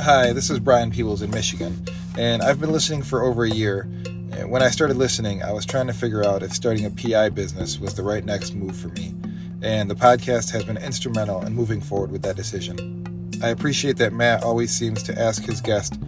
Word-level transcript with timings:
Hi, 0.00 0.32
this 0.32 0.50
is 0.50 0.60
Brian 0.60 0.90
Peebles 0.90 1.22
in 1.22 1.30
Michigan, 1.30 1.84
and 2.16 2.42
I've 2.42 2.60
been 2.60 2.70
listening 2.70 3.02
for 3.02 3.22
over 3.24 3.44
a 3.44 3.50
year. 3.50 3.88
And 4.04 4.50
when 4.50 4.62
I 4.62 4.68
started 4.68 4.96
listening, 4.98 5.42
I 5.42 5.52
was 5.52 5.66
trying 5.66 5.86
to 5.86 5.92
figure 5.92 6.24
out 6.24 6.42
if 6.42 6.52
starting 6.52 6.84
a 6.84 6.90
PI 6.90 7.30
business 7.30 7.80
was 7.80 7.94
the 7.94 8.02
right 8.02 8.24
next 8.24 8.54
move 8.54 8.76
for 8.76 8.88
me. 8.88 9.14
And 9.62 9.90
the 9.90 9.94
podcast 9.94 10.52
has 10.52 10.64
been 10.64 10.76
instrumental 10.76 11.44
in 11.44 11.54
moving 11.54 11.80
forward 11.80 12.12
with 12.12 12.22
that 12.22 12.36
decision. 12.36 13.40
I 13.42 13.48
appreciate 13.48 13.96
that 13.96 14.12
Matt 14.12 14.44
always 14.44 14.70
seems 14.70 15.02
to 15.04 15.18
ask 15.18 15.42
his 15.42 15.60
guest 15.60 15.98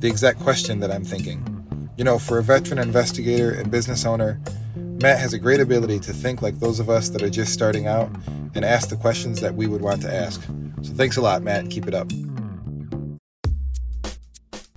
the 0.00 0.08
exact 0.08 0.40
question 0.40 0.80
that 0.80 0.90
I'm 0.90 1.04
thinking. 1.04 1.88
You 1.96 2.04
know, 2.04 2.18
for 2.18 2.38
a 2.38 2.42
veteran 2.42 2.78
investigator 2.78 3.52
and 3.52 3.70
business 3.70 4.04
owner, 4.04 4.40
Matt 4.74 5.20
has 5.20 5.32
a 5.32 5.38
great 5.38 5.60
ability 5.60 6.00
to 6.00 6.12
think 6.12 6.42
like 6.42 6.58
those 6.58 6.80
of 6.80 6.90
us 6.90 7.08
that 7.10 7.22
are 7.22 7.30
just 7.30 7.52
starting 7.52 7.86
out 7.86 8.10
and 8.54 8.64
ask 8.64 8.88
the 8.88 8.96
questions 8.96 9.40
that 9.40 9.54
we 9.54 9.66
would 9.66 9.82
want 9.82 10.02
to 10.02 10.12
ask. 10.12 10.42
So 10.82 10.92
thanks 10.94 11.16
a 11.16 11.22
lot, 11.22 11.42
Matt, 11.42 11.70
keep 11.70 11.86
it 11.86 11.94
up. 11.94 12.10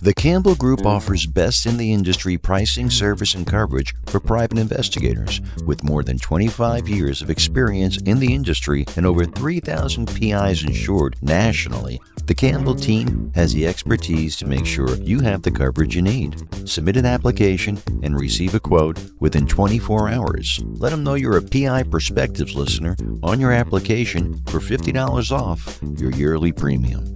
The 0.01 0.13
Campbell 0.13 0.55
Group 0.55 0.79
mm. 0.79 0.85
offers 0.85 1.25
best 1.25 1.65
in 1.65 1.75
the 1.75 1.91
industry 1.91 2.37
pricing, 2.37 2.89
service, 2.89 3.35
and 3.35 3.45
coverage 3.45 3.93
for 4.05 4.21
private 4.21 4.57
investigators. 4.57 5.41
With 5.65 5.83
more 5.83 6.03
than 6.03 6.17
25 6.17 6.87
years 6.87 7.21
of 7.21 7.29
experience 7.29 7.97
in 8.03 8.19
the 8.19 8.33
industry 8.33 8.85
and 8.95 9.05
over 9.05 9.25
3,000 9.25 10.07
PIs 10.07 10.63
insured 10.63 11.17
nationally, 11.21 11.99
the 12.27 12.33
Campbell 12.33 12.75
team 12.75 13.29
has 13.35 13.53
the 13.53 13.67
expertise 13.67 14.37
to 14.37 14.47
make 14.47 14.65
sure 14.65 14.95
you 14.97 15.19
have 15.19 15.41
the 15.41 15.51
coverage 15.51 15.97
you 15.97 16.01
need. 16.01 16.47
Submit 16.69 16.95
an 16.95 17.05
application 17.05 17.77
and 18.01 18.17
receive 18.17 18.55
a 18.55 18.59
quote 18.59 18.99
within 19.19 19.47
24 19.47 20.09
hours. 20.09 20.61
Let 20.63 20.91
them 20.91 21.03
know 21.03 21.15
you're 21.15 21.37
a 21.37 21.41
PI 21.41 21.83
Perspectives 21.83 22.55
listener 22.55 22.95
on 23.21 23.41
your 23.41 23.51
application 23.51 24.35
for 24.45 24.59
$50 24.59 25.31
off 25.31 25.79
your 25.97 26.11
yearly 26.11 26.53
premium. 26.53 27.15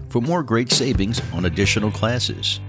for 0.11 0.21
more 0.21 0.43
great 0.43 0.69
savings 0.71 1.21
on 1.33 1.45
additional 1.45 1.89
classes. 1.89 2.59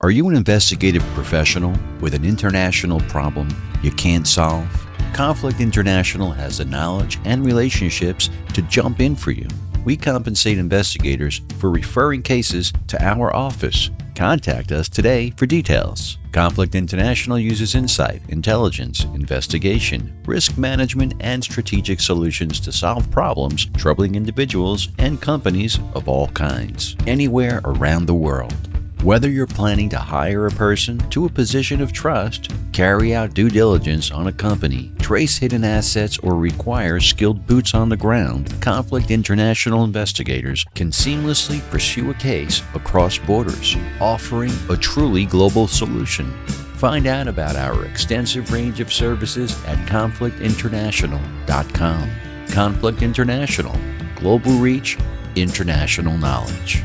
Are 0.00 0.10
you 0.10 0.28
an 0.28 0.34
investigative 0.34 1.02
professional 1.14 1.72
with 2.00 2.12
an 2.12 2.24
international 2.24 2.98
problem 3.02 3.48
you 3.84 3.92
can't 3.92 4.26
solve? 4.26 4.68
Conflict 5.14 5.60
International 5.60 6.32
has 6.32 6.58
the 6.58 6.64
knowledge 6.64 7.20
and 7.24 7.46
relationships 7.46 8.28
to 8.52 8.62
jump 8.62 8.98
in 8.98 9.14
for 9.14 9.30
you. 9.30 9.46
We 9.84 9.96
compensate 9.96 10.58
investigators 10.58 11.40
for 11.58 11.70
referring 11.70 12.22
cases 12.22 12.72
to 12.88 13.02
our 13.04 13.34
office. 13.34 13.90
Contact 14.14 14.70
us 14.70 14.88
today 14.88 15.30
for 15.36 15.46
details. 15.46 16.18
Conflict 16.30 16.74
International 16.74 17.38
uses 17.38 17.74
insight, 17.74 18.22
intelligence, 18.28 19.04
investigation, 19.04 20.16
risk 20.24 20.56
management, 20.56 21.14
and 21.20 21.42
strategic 21.42 22.00
solutions 22.00 22.60
to 22.60 22.72
solve 22.72 23.10
problems 23.10 23.66
troubling 23.76 24.14
individuals 24.14 24.88
and 24.98 25.20
companies 25.20 25.78
of 25.94 26.08
all 26.08 26.28
kinds, 26.28 26.96
anywhere 27.06 27.60
around 27.64 28.06
the 28.06 28.14
world. 28.14 28.71
Whether 29.02 29.28
you're 29.28 29.46
planning 29.48 29.88
to 29.88 29.98
hire 29.98 30.46
a 30.46 30.52
person 30.52 30.98
to 31.10 31.26
a 31.26 31.28
position 31.28 31.80
of 31.80 31.92
trust, 31.92 32.52
carry 32.72 33.16
out 33.16 33.34
due 33.34 33.48
diligence 33.48 34.12
on 34.12 34.28
a 34.28 34.32
company, 34.32 34.92
trace 35.00 35.38
hidden 35.38 35.64
assets, 35.64 36.18
or 36.18 36.36
require 36.36 37.00
skilled 37.00 37.44
boots 37.44 37.74
on 37.74 37.88
the 37.88 37.96
ground, 37.96 38.60
Conflict 38.60 39.10
International 39.10 39.82
investigators 39.82 40.64
can 40.76 40.92
seamlessly 40.92 41.68
pursue 41.68 42.12
a 42.12 42.14
case 42.14 42.62
across 42.74 43.18
borders, 43.18 43.76
offering 44.00 44.52
a 44.70 44.76
truly 44.76 45.26
global 45.26 45.66
solution. 45.66 46.30
Find 46.76 47.08
out 47.08 47.26
about 47.26 47.56
our 47.56 47.84
extensive 47.84 48.52
range 48.52 48.78
of 48.78 48.92
services 48.92 49.50
at 49.64 49.78
conflictinternational.com. 49.88 52.10
Conflict 52.52 53.02
International, 53.02 53.74
global 54.14 54.52
reach, 54.58 54.96
international 55.34 56.16
knowledge. 56.18 56.84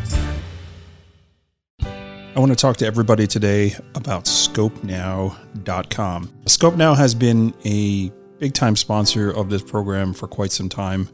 I 2.38 2.40
want 2.40 2.52
to 2.52 2.56
talk 2.56 2.78
to 2.78 2.86
everybody 2.86 3.26
today 3.26 3.76
about 3.96 4.26
ScopeNow.com. 4.26 6.28
ScopeNow 6.46 6.96
has 6.96 7.16
been 7.16 7.52
a 7.66 8.12
big 8.38 8.54
time 8.54 8.76
sponsor 8.76 9.32
of 9.32 9.50
this 9.50 9.64
program 9.64 10.14
for 10.14 10.28
quite 10.28 10.52
some 10.52 10.70
time, 10.70 11.10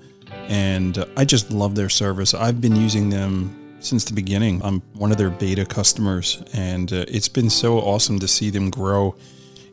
and 0.49 1.05
I 1.15 1.23
just 1.23 1.49
love 1.49 1.75
their 1.75 1.87
service. 1.87 2.33
I've 2.33 2.59
been 2.59 2.75
using 2.75 3.09
them 3.09 3.77
since 3.79 4.03
the 4.03 4.13
beginning. 4.13 4.61
I'm 4.65 4.81
one 4.95 5.13
of 5.13 5.17
their 5.17 5.29
beta 5.29 5.63
customers, 5.63 6.43
and 6.51 6.91
uh, 6.91 7.05
it's 7.07 7.29
been 7.29 7.49
so 7.49 7.79
awesome 7.79 8.19
to 8.19 8.27
see 8.27 8.49
them 8.49 8.69
grow 8.69 9.15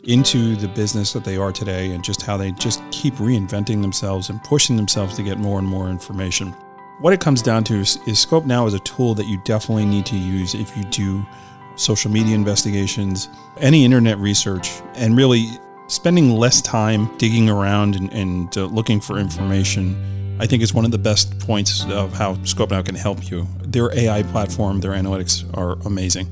into 0.04 0.54
the 0.54 0.68
business 0.68 1.12
that 1.14 1.24
they 1.24 1.36
are 1.36 1.50
today 1.50 1.90
and 1.90 2.04
just 2.04 2.22
how 2.22 2.36
they 2.36 2.52
just 2.52 2.80
keep 2.92 3.14
reinventing 3.14 3.82
themselves 3.82 4.30
and 4.30 4.40
pushing 4.44 4.76
themselves 4.76 5.16
to 5.16 5.24
get 5.24 5.36
more 5.36 5.58
and 5.58 5.66
more 5.66 5.90
information. 5.90 6.54
What 7.00 7.14
it 7.14 7.20
comes 7.20 7.40
down 7.40 7.64
to 7.64 7.76
is, 7.76 7.98
is 8.06 8.18
Scope 8.18 8.44
Now 8.44 8.66
is 8.66 8.74
a 8.74 8.78
tool 8.80 9.14
that 9.14 9.26
you 9.26 9.40
definitely 9.44 9.86
need 9.86 10.04
to 10.04 10.16
use 10.16 10.54
if 10.54 10.76
you 10.76 10.84
do 10.84 11.26
social 11.74 12.10
media 12.10 12.34
investigations, 12.34 13.30
any 13.56 13.86
internet 13.86 14.18
research, 14.18 14.82
and 14.96 15.16
really 15.16 15.46
spending 15.86 16.32
less 16.32 16.60
time 16.60 17.16
digging 17.16 17.48
around 17.48 17.96
and, 17.96 18.12
and 18.12 18.58
uh, 18.58 18.66
looking 18.66 19.00
for 19.00 19.16
information. 19.16 20.36
I 20.38 20.46
think 20.46 20.62
is 20.62 20.74
one 20.74 20.84
of 20.84 20.90
the 20.90 20.98
best 20.98 21.38
points 21.38 21.86
of 21.86 22.12
how 22.12 22.42
Scope 22.44 22.70
Now 22.70 22.82
can 22.82 22.96
help 22.96 23.30
you. 23.30 23.48
Their 23.62 23.96
AI 23.98 24.22
platform, 24.24 24.80
their 24.80 24.92
analytics 24.92 25.50
are 25.56 25.78
amazing. 25.86 26.30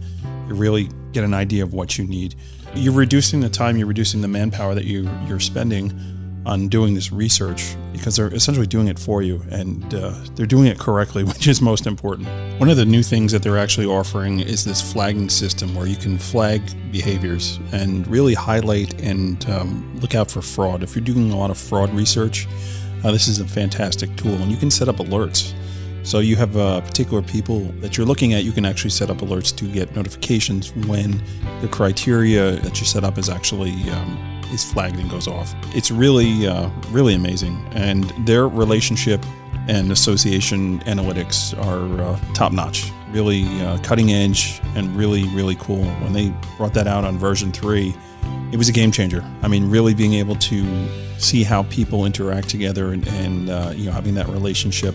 You 0.48 0.54
really 0.54 0.90
get 1.12 1.24
an 1.24 1.32
idea 1.32 1.62
of 1.62 1.72
what 1.72 1.96
you 1.96 2.04
need. 2.04 2.34
You're 2.74 2.92
reducing 2.92 3.40
the 3.40 3.48
time, 3.48 3.78
you're 3.78 3.86
reducing 3.86 4.20
the 4.20 4.28
manpower 4.28 4.74
that 4.74 4.84
you, 4.84 5.08
you're 5.26 5.40
spending 5.40 5.98
on 6.46 6.68
doing 6.68 6.94
this 6.94 7.12
research 7.12 7.76
because 7.92 8.16
they're 8.16 8.32
essentially 8.32 8.66
doing 8.66 8.88
it 8.88 8.98
for 8.98 9.22
you 9.22 9.42
and 9.50 9.94
uh, 9.94 10.14
they're 10.34 10.46
doing 10.46 10.66
it 10.66 10.78
correctly, 10.78 11.24
which 11.32 11.46
is 11.46 11.60
most 11.60 11.86
important. 11.86 12.28
One 12.58 12.68
of 12.68 12.76
the 12.76 12.84
new 12.84 13.02
things 13.02 13.32
that 13.32 13.42
they're 13.42 13.58
actually 13.58 13.86
offering 13.86 14.40
is 14.40 14.64
this 14.64 14.92
flagging 14.92 15.28
system 15.28 15.74
where 15.74 15.86
you 15.86 15.96
can 15.96 16.18
flag 16.18 16.62
behaviors 16.90 17.58
and 17.72 18.06
really 18.06 18.34
highlight 18.34 19.00
and 19.00 19.48
um, 19.50 19.98
look 20.00 20.14
out 20.14 20.30
for 20.30 20.42
fraud. 20.42 20.82
If 20.82 20.94
you're 20.94 21.04
doing 21.04 21.30
a 21.32 21.36
lot 21.36 21.50
of 21.50 21.58
fraud 21.58 21.92
research, 21.92 22.46
uh, 23.04 23.12
this 23.12 23.28
is 23.28 23.40
a 23.40 23.46
fantastic 23.46 24.14
tool 24.16 24.34
and 24.34 24.50
you 24.50 24.56
can 24.56 24.70
set 24.70 24.88
up 24.88 24.96
alerts. 24.96 25.54
So 26.02 26.20
you 26.20 26.36
have 26.36 26.56
uh, 26.56 26.80
particular 26.80 27.20
people 27.22 27.60
that 27.80 27.96
you're 27.96 28.06
looking 28.06 28.32
at, 28.32 28.44
you 28.44 28.52
can 28.52 28.64
actually 28.64 28.90
set 28.90 29.10
up 29.10 29.18
alerts 29.18 29.54
to 29.56 29.66
get 29.66 29.94
notifications 29.94 30.74
when 30.86 31.22
the 31.60 31.68
criteria 31.68 32.52
that 32.52 32.80
you 32.80 32.86
set 32.86 33.04
up 33.04 33.18
is 33.18 33.28
actually 33.28 33.74
um, 33.90 34.27
is 34.52 34.70
flagged 34.70 34.98
and 34.98 35.10
goes 35.10 35.28
off. 35.28 35.54
It's 35.74 35.90
really, 35.90 36.46
uh, 36.46 36.70
really 36.90 37.14
amazing. 37.14 37.66
And 37.72 38.04
their 38.26 38.48
relationship 38.48 39.24
and 39.68 39.92
association 39.92 40.80
analytics 40.80 41.56
are 41.64 42.02
uh, 42.02 42.18
top 42.34 42.52
notch, 42.52 42.90
really 43.10 43.44
uh, 43.60 43.78
cutting 43.82 44.12
edge, 44.12 44.60
and 44.74 44.94
really, 44.96 45.24
really 45.28 45.56
cool. 45.56 45.84
When 45.84 46.12
they 46.12 46.32
brought 46.56 46.74
that 46.74 46.86
out 46.86 47.04
on 47.04 47.18
version 47.18 47.52
three, 47.52 47.94
it 48.50 48.56
was 48.56 48.68
a 48.68 48.72
game 48.72 48.90
changer. 48.90 49.22
I 49.42 49.48
mean, 49.48 49.68
really 49.70 49.94
being 49.94 50.14
able 50.14 50.36
to 50.36 50.88
see 51.18 51.42
how 51.42 51.64
people 51.64 52.06
interact 52.06 52.48
together 52.48 52.92
and, 52.92 53.06
and 53.08 53.50
uh, 53.50 53.72
you 53.74 53.86
know 53.86 53.92
having 53.92 54.14
that 54.14 54.28
relationship, 54.28 54.94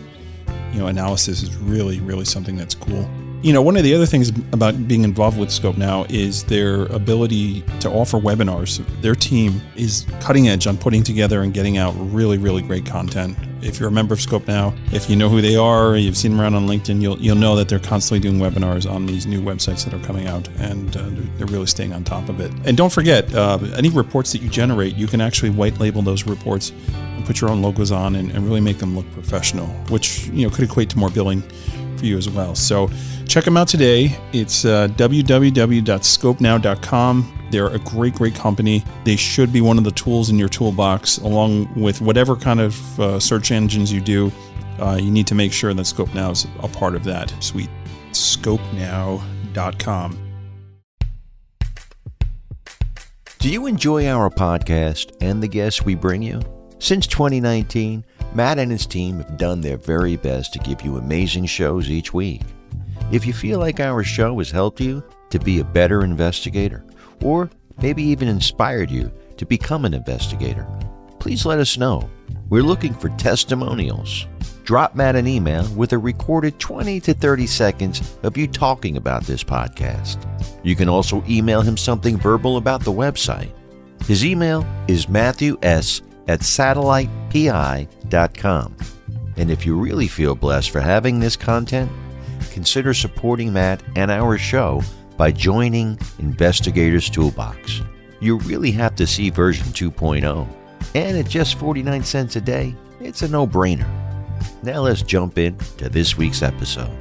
you 0.71 0.79
know, 0.79 0.87
analysis 0.87 1.43
is 1.43 1.55
really, 1.57 1.99
really 1.99 2.25
something 2.25 2.55
that's 2.55 2.75
cool. 2.75 3.07
You 3.43 3.51
know, 3.51 3.61
one 3.61 3.75
of 3.75 3.83
the 3.83 3.93
other 3.93 4.05
things 4.05 4.29
about 4.53 4.87
being 4.87 5.03
involved 5.03 5.37
with 5.37 5.51
Scope 5.51 5.75
now 5.77 6.05
is 6.07 6.45
their 6.45 6.83
ability 6.85 7.59
to 7.81 7.89
offer 7.89 8.17
webinars. 8.17 8.81
Their 9.01 9.15
team 9.15 9.61
is 9.75 10.05
cutting 10.21 10.47
edge 10.47 10.65
on 10.65 10.77
putting 10.77 11.03
together 11.03 11.41
and 11.41 11.53
getting 11.53 11.77
out 11.77 11.93
really, 11.97 12.37
really 12.37 12.61
great 12.61 12.85
content. 12.85 13.37
If 13.61 13.81
you're 13.81 13.89
a 13.89 13.91
member 13.91 14.13
of 14.13 14.21
Scope 14.21 14.47
now, 14.47 14.73
if 14.93 15.09
you 15.09 15.17
know 15.17 15.27
who 15.27 15.41
they 15.41 15.57
are, 15.57 15.97
you've 15.97 16.15
seen 16.15 16.31
them 16.31 16.39
around 16.39 16.55
on 16.55 16.67
LinkedIn, 16.67 17.01
you'll 17.01 17.19
you'll 17.19 17.35
know 17.35 17.57
that 17.57 17.67
they're 17.67 17.79
constantly 17.79 18.21
doing 18.21 18.39
webinars 18.39 18.89
on 18.89 19.05
these 19.05 19.27
new 19.27 19.41
websites 19.41 19.83
that 19.83 19.93
are 19.93 20.05
coming 20.05 20.25
out, 20.25 20.47
and 20.59 20.95
uh, 20.95 21.09
they're 21.35 21.47
really 21.47 21.65
staying 21.65 21.91
on 21.91 22.05
top 22.05 22.29
of 22.29 22.39
it. 22.39 22.49
And 22.63 22.77
don't 22.77 22.93
forget, 22.93 23.33
uh, 23.35 23.59
any 23.75 23.89
reports 23.89 24.31
that 24.31 24.41
you 24.41 24.47
generate, 24.47 24.95
you 24.95 25.07
can 25.07 25.19
actually 25.19 25.49
white 25.49 25.77
label 25.79 26.01
those 26.01 26.25
reports 26.25 26.71
and 26.93 27.25
put 27.25 27.41
your 27.41 27.49
own 27.49 27.61
logos 27.61 27.91
on 27.91 28.15
and, 28.15 28.31
and 28.31 28.45
really 28.45 28.61
make 28.61 28.77
them 28.77 28.95
look 28.95 29.11
professional, 29.11 29.67
which 29.89 30.27
you 30.27 30.47
know 30.47 30.55
could 30.55 30.63
equate 30.63 30.89
to 30.91 30.97
more 30.97 31.09
billing 31.09 31.43
for 31.97 32.05
you 32.05 32.17
as 32.17 32.29
well. 32.29 32.55
So 32.55 32.89
check 33.27 33.43
them 33.45 33.57
out 33.57 33.67
today. 33.67 34.17
It's 34.31 34.65
uh, 34.65 34.87
www.scopenow.com. 34.89 37.39
They're 37.51 37.67
a 37.67 37.79
great, 37.79 38.15
great 38.15 38.35
company. 38.35 38.83
They 39.03 39.15
should 39.15 39.53
be 39.53 39.61
one 39.61 39.77
of 39.77 39.83
the 39.83 39.91
tools 39.91 40.29
in 40.29 40.39
your 40.39 40.49
toolbox, 40.49 41.19
along 41.19 41.71
with 41.79 42.01
whatever 42.01 42.35
kind 42.35 42.59
of 42.59 42.99
uh, 42.99 43.19
search 43.19 43.51
engines 43.51 43.93
you 43.93 44.01
do. 44.01 44.31
Uh, 44.79 44.97
you 44.99 45.11
need 45.11 45.27
to 45.27 45.35
make 45.35 45.53
sure 45.53 45.71
that 45.73 45.85
Scope 45.85 46.13
Now 46.15 46.31
is 46.31 46.47
a 46.61 46.67
part 46.67 46.95
of 46.95 47.03
that 47.03 47.31
suite. 47.43 47.69
scopenow.com. 48.11 50.19
Do 53.39 53.49
you 53.49 53.67
enjoy 53.67 54.07
our 54.07 54.29
podcast 54.29 55.15
and 55.21 55.43
the 55.43 55.47
guests 55.47 55.83
we 55.83 55.95
bring 55.95 56.23
you? 56.23 56.41
Since 56.79 57.07
2019, 57.07 58.03
Matt 58.33 58.57
and 58.57 58.71
his 58.71 58.85
team 58.85 59.17
have 59.17 59.37
done 59.37 59.61
their 59.61 59.77
very 59.77 60.15
best 60.15 60.53
to 60.53 60.59
give 60.59 60.81
you 60.81 60.97
amazing 60.97 61.45
shows 61.45 61.89
each 61.89 62.13
week. 62.13 62.41
If 63.13 63.25
you 63.27 63.33
feel 63.33 63.59
like 63.59 63.79
our 63.79 64.03
show 64.03 64.39
has 64.39 64.49
helped 64.49 64.81
you 64.81 65.03
to 65.29 65.37
be 65.37 65.59
a 65.59 65.63
better 65.63 66.03
investigator, 66.03 66.83
or 67.21 67.51
maybe 67.79 68.01
even 68.01 68.27
inspired 68.27 68.89
you 68.89 69.11
to 69.37 69.45
become 69.45 69.85
an 69.85 69.93
investigator, 69.93 70.67
please 71.19 71.45
let 71.45 71.59
us 71.59 71.77
know. 71.77 72.09
We're 72.49 72.63
looking 72.63 72.95
for 72.95 73.09
testimonials. 73.09 74.25
Drop 74.63 74.95
Matt 74.95 75.15
an 75.15 75.27
email 75.27 75.71
with 75.75 75.93
a 75.93 75.97
recorded 75.99 76.57
20 76.57 76.99
to 77.01 77.13
30 77.13 77.45
seconds 77.45 78.17
of 78.23 78.35
you 78.35 78.47
talking 78.47 78.97
about 78.97 79.25
this 79.25 79.43
podcast. 79.43 80.17
You 80.63 80.75
can 80.75 80.89
also 80.89 81.23
email 81.29 81.61
him 81.61 81.77
something 81.77 82.17
verbal 82.17 82.57
about 82.57 82.83
the 82.83 82.91
website. 82.91 83.51
His 84.07 84.25
email 84.25 84.65
is 84.87 85.07
Matthew 85.07 85.59
S. 85.61 86.01
at 86.27 86.39
satellitepi.com. 86.39 88.77
And 89.37 89.51
if 89.51 89.67
you 89.67 89.79
really 89.79 90.07
feel 90.07 90.33
blessed 90.33 90.71
for 90.71 90.81
having 90.81 91.19
this 91.19 91.35
content, 91.35 91.91
consider 92.53 92.93
supporting 92.93 93.51
Matt 93.51 93.81
and 93.95 94.11
our 94.11 94.37
show 94.37 94.81
by 95.17 95.31
joining 95.31 95.99
Investigators 96.19 97.09
Toolbox. 97.09 97.81
You 98.21 98.37
really 98.39 98.71
have 98.71 98.95
to 98.95 99.07
see 99.07 99.31
version 99.31 99.65
2.0. 99.67 100.47
And 100.93 101.17
at 101.17 101.27
just 101.27 101.57
49 101.57 102.03
cents 102.03 102.35
a 102.35 102.41
day, 102.41 102.75
it's 103.01 103.23
a 103.23 103.27
no 103.27 103.47
brainer. 103.47 103.89
Now 104.61 104.81
let's 104.81 105.01
jump 105.01 105.39
in 105.39 105.57
to 105.77 105.89
this 105.89 106.15
week's 106.15 106.43
episode. 106.43 106.91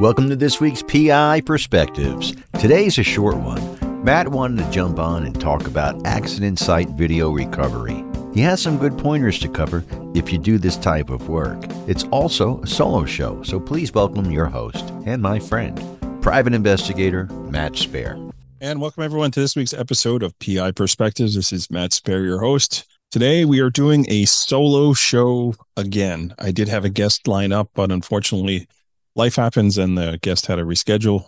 Welcome 0.00 0.28
to 0.30 0.36
this 0.36 0.60
week's 0.60 0.82
PI 0.82 1.42
Perspectives. 1.44 2.34
Today's 2.60 2.98
a 2.98 3.02
short 3.02 3.36
one. 3.36 4.04
Matt 4.04 4.28
wanted 4.28 4.64
to 4.64 4.70
jump 4.70 5.00
on 5.00 5.24
and 5.24 5.40
talk 5.40 5.66
about 5.66 6.06
accident 6.06 6.58
site 6.60 6.88
video 6.90 7.30
recovery. 7.30 8.04
He 8.34 8.40
has 8.40 8.62
some 8.62 8.78
good 8.78 8.96
pointers 8.96 9.38
to 9.40 9.48
cover 9.48 9.84
if 10.14 10.32
you 10.32 10.38
do 10.38 10.56
this 10.56 10.78
type 10.78 11.10
of 11.10 11.28
work. 11.28 11.66
It's 11.86 12.04
also 12.04 12.62
a 12.62 12.66
solo 12.66 13.04
show, 13.04 13.42
so 13.42 13.60
please 13.60 13.92
welcome 13.92 14.30
your 14.30 14.46
host 14.46 14.90
and 15.04 15.20
my 15.20 15.38
friend, 15.38 15.78
private 16.22 16.54
investigator 16.54 17.26
Matt 17.50 17.72
Spaier. 17.72 18.32
And 18.58 18.80
welcome 18.80 19.02
everyone 19.02 19.32
to 19.32 19.40
this 19.40 19.54
week's 19.54 19.74
episode 19.74 20.22
of 20.22 20.38
PI 20.38 20.72
Perspectives. 20.72 21.34
This 21.34 21.52
is 21.52 21.70
Matt 21.70 21.90
Spaier, 21.90 22.24
your 22.24 22.40
host. 22.40 22.86
Today 23.10 23.44
we 23.44 23.60
are 23.60 23.68
doing 23.68 24.06
a 24.08 24.24
solo 24.24 24.94
show 24.94 25.54
again. 25.76 26.34
I 26.38 26.52
did 26.52 26.68
have 26.68 26.86
a 26.86 26.90
guest 26.90 27.28
line 27.28 27.52
up, 27.52 27.68
but 27.74 27.92
unfortunately, 27.92 28.66
life 29.14 29.36
happens 29.36 29.76
and 29.76 29.98
the 29.98 30.18
guest 30.22 30.46
had 30.46 30.56
to 30.56 30.64
reschedule 30.64 31.26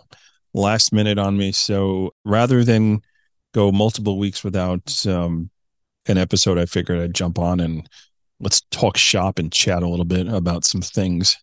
last 0.55 0.91
minute 0.91 1.19
on 1.19 1.37
me. 1.37 1.51
So 1.51 2.15
rather 2.23 2.63
than 2.63 3.03
go 3.53 3.71
multiple 3.71 4.17
weeks 4.17 4.43
without 4.43 5.05
um, 5.05 5.51
an 6.07 6.17
episode, 6.17 6.57
I 6.57 6.65
figured 6.65 6.99
I'd 6.99 7.15
jump 7.15 7.39
on 7.39 7.59
and 7.59 7.87
let's 8.39 8.61
talk 8.71 8.97
shop 8.97 9.39
and 9.39 9.51
chat 9.51 9.83
a 9.83 9.87
little 9.87 10.05
bit 10.05 10.27
about 10.27 10.65
some 10.65 10.81
things. 10.81 11.37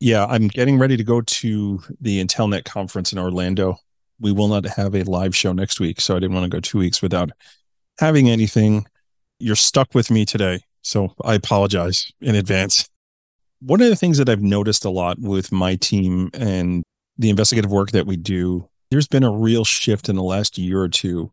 Yeah, 0.00 0.26
I'm 0.26 0.48
getting 0.48 0.78
ready 0.78 0.96
to 0.96 1.04
go 1.04 1.20
to 1.20 1.82
the 2.00 2.24
Intellenet 2.24 2.64
conference 2.64 3.12
in 3.12 3.18
Orlando. 3.18 3.76
We 4.20 4.32
will 4.32 4.48
not 4.48 4.64
have 4.64 4.94
a 4.94 5.02
live 5.02 5.34
show 5.34 5.52
next 5.52 5.80
week, 5.80 6.00
so 6.00 6.16
I 6.16 6.20
didn't 6.20 6.34
want 6.34 6.44
to 6.44 6.56
go 6.56 6.60
two 6.60 6.78
weeks 6.78 7.02
without 7.02 7.30
having 7.98 8.28
anything. 8.28 8.86
You're 9.40 9.56
stuck 9.56 9.94
with 9.94 10.10
me 10.10 10.24
today, 10.24 10.60
so 10.82 11.14
I 11.24 11.34
apologize 11.34 12.10
in 12.20 12.34
advance. 12.34 12.88
One 13.60 13.80
of 13.80 13.88
the 13.88 13.96
things 13.96 14.18
that 14.18 14.28
I've 14.28 14.42
noticed 14.42 14.84
a 14.84 14.90
lot 14.90 15.18
with 15.18 15.50
my 15.50 15.74
team 15.76 16.30
and 16.32 16.82
the 17.16 17.30
investigative 17.30 17.72
work 17.72 17.90
that 17.90 18.06
we 18.06 18.16
do, 18.16 18.68
there's 18.90 19.08
been 19.08 19.24
a 19.24 19.30
real 19.30 19.64
shift 19.64 20.08
in 20.08 20.16
the 20.16 20.22
last 20.22 20.58
year 20.58 20.80
or 20.80 20.88
two 20.88 21.32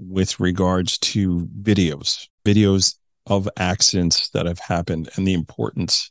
with 0.00 0.40
regards 0.40 0.98
to 0.98 1.48
videos, 1.60 2.26
videos 2.44 2.96
of 3.26 3.48
accidents 3.56 4.30
that 4.30 4.46
have 4.46 4.58
happened 4.58 5.10
and 5.14 5.26
the 5.26 5.34
importance 5.34 6.10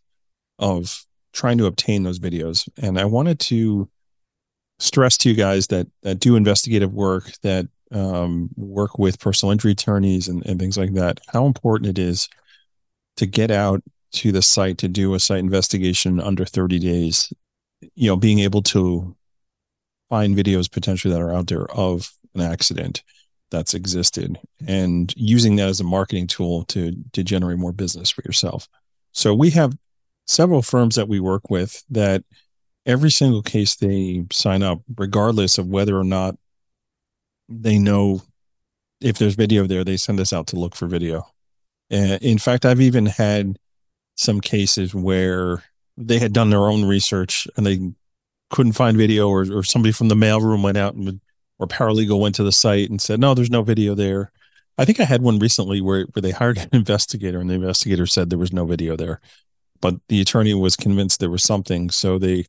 of 0.59 1.05
trying 1.33 1.57
to 1.57 1.65
obtain 1.65 2.03
those 2.03 2.19
videos. 2.19 2.67
And 2.81 2.99
I 2.99 3.05
wanted 3.05 3.39
to 3.41 3.89
stress 4.79 5.17
to 5.17 5.29
you 5.29 5.35
guys 5.35 5.67
that 5.67 5.87
that 6.03 6.19
do 6.19 6.35
investigative 6.35 6.93
work, 6.93 7.31
that 7.41 7.67
um, 7.91 8.49
work 8.55 8.99
with 8.99 9.19
personal 9.19 9.51
injury 9.51 9.71
attorneys 9.71 10.27
and, 10.27 10.45
and 10.45 10.59
things 10.59 10.77
like 10.77 10.93
that, 10.93 11.19
how 11.33 11.45
important 11.45 11.89
it 11.89 11.99
is 11.99 12.29
to 13.17 13.25
get 13.25 13.51
out 13.51 13.81
to 14.11 14.31
the 14.31 14.41
site 14.41 14.77
to 14.79 14.87
do 14.87 15.13
a 15.13 15.19
site 15.19 15.39
investigation 15.39 16.19
under 16.19 16.45
30 16.45 16.79
days 16.79 17.31
you 17.95 18.09
know 18.09 18.15
being 18.15 18.39
able 18.39 18.61
to 18.61 19.15
find 20.09 20.35
videos 20.35 20.71
potentially 20.71 21.13
that 21.13 21.21
are 21.21 21.33
out 21.33 21.47
there 21.47 21.65
of 21.71 22.11
an 22.35 22.41
accident 22.41 23.03
that's 23.51 23.73
existed 23.73 24.39
and 24.67 25.13
using 25.17 25.55
that 25.55 25.69
as 25.69 25.79
a 25.79 25.83
marketing 25.83 26.27
tool 26.27 26.63
to 26.65 26.95
to 27.13 27.23
generate 27.23 27.57
more 27.57 27.71
business 27.71 28.09
for 28.09 28.21
yourself. 28.23 28.67
So 29.11 29.33
we 29.33 29.49
have 29.51 29.75
several 30.27 30.61
firms 30.61 30.95
that 30.95 31.07
we 31.07 31.19
work 31.19 31.49
with 31.49 31.83
that 31.89 32.23
every 32.85 33.11
single 33.11 33.41
case 33.41 33.75
they 33.75 34.25
sign 34.31 34.63
up 34.63 34.81
regardless 34.97 35.57
of 35.57 35.67
whether 35.67 35.97
or 35.97 36.03
not 36.03 36.35
they 37.47 37.79
know 37.79 38.21
if 39.01 39.17
there's 39.17 39.35
video 39.35 39.65
there 39.65 39.83
they 39.83 39.97
send 39.97 40.19
us 40.19 40.33
out 40.33 40.47
to 40.47 40.55
look 40.55 40.75
for 40.75 40.87
video. 40.87 41.25
In 41.89 42.37
fact 42.37 42.65
i've 42.65 42.81
even 42.81 43.07
had 43.07 43.57
some 44.15 44.41
cases 44.41 44.93
where 44.93 45.63
they 45.97 46.19
had 46.19 46.33
done 46.33 46.49
their 46.49 46.67
own 46.67 46.85
research 46.85 47.47
and 47.57 47.65
they 47.65 47.79
couldn't 48.49 48.73
find 48.73 48.97
video 48.97 49.29
or, 49.29 49.41
or 49.51 49.63
somebody 49.63 49.91
from 49.91 50.07
the 50.07 50.15
mailroom 50.15 50.63
went 50.63 50.77
out 50.77 50.93
and 50.93 51.19
or 51.59 51.67
paralegal 51.67 52.19
went 52.19 52.35
to 52.35 52.43
the 52.43 52.51
site 52.51 52.89
and 52.89 53.01
said 53.01 53.19
no 53.19 53.33
there's 53.33 53.51
no 53.51 53.61
video 53.61 53.93
there. 53.95 54.31
I 54.77 54.85
think 54.85 54.99
i 55.01 55.03
had 55.03 55.21
one 55.21 55.39
recently 55.39 55.81
where, 55.81 56.05
where 56.13 56.21
they 56.21 56.31
hired 56.31 56.57
an 56.57 56.69
investigator 56.71 57.39
and 57.39 57.49
the 57.49 57.55
investigator 57.55 58.05
said 58.05 58.29
there 58.29 58.39
was 58.39 58.53
no 58.53 58.65
video 58.65 58.95
there 58.95 59.19
but 59.81 59.95
the 60.07 60.21
attorney 60.21 60.53
was 60.53 60.75
convinced 60.75 61.19
there 61.19 61.29
was 61.29 61.43
something. 61.43 61.89
So 61.89 62.17
they 62.17 62.45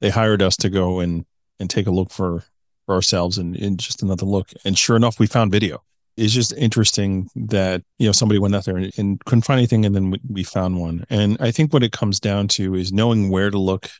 they 0.00 0.10
hired 0.10 0.42
us 0.42 0.56
to 0.58 0.70
go 0.70 1.00
and 1.00 1.24
and 1.58 1.70
take 1.70 1.86
a 1.86 1.90
look 1.90 2.10
for 2.10 2.44
for 2.86 2.94
ourselves 2.94 3.38
and, 3.38 3.56
and 3.56 3.78
just 3.78 4.02
another 4.02 4.26
look. 4.26 4.50
And 4.64 4.78
sure 4.78 4.96
enough 4.96 5.18
we 5.18 5.26
found 5.26 5.52
video. 5.52 5.82
It's 6.16 6.32
just 6.32 6.52
interesting 6.52 7.28
that 7.36 7.82
you 7.98 8.06
know 8.06 8.12
somebody 8.12 8.38
went 8.38 8.54
out 8.54 8.64
there 8.64 8.76
and, 8.76 8.92
and 8.98 9.24
couldn't 9.24 9.42
find 9.42 9.58
anything 9.58 9.84
and 9.84 9.94
then 9.94 10.10
we, 10.10 10.20
we, 10.28 10.44
found 10.44 10.80
one. 10.80 11.04
And 11.10 11.36
i 11.40 11.50
think 11.50 11.72
what 11.72 11.82
it 11.82 11.92
comes 11.92 12.20
down 12.20 12.48
to 12.48 12.74
is 12.74 12.92
knowing 12.92 13.30
where 13.30 13.50
to 13.50 13.58
look 13.58 13.90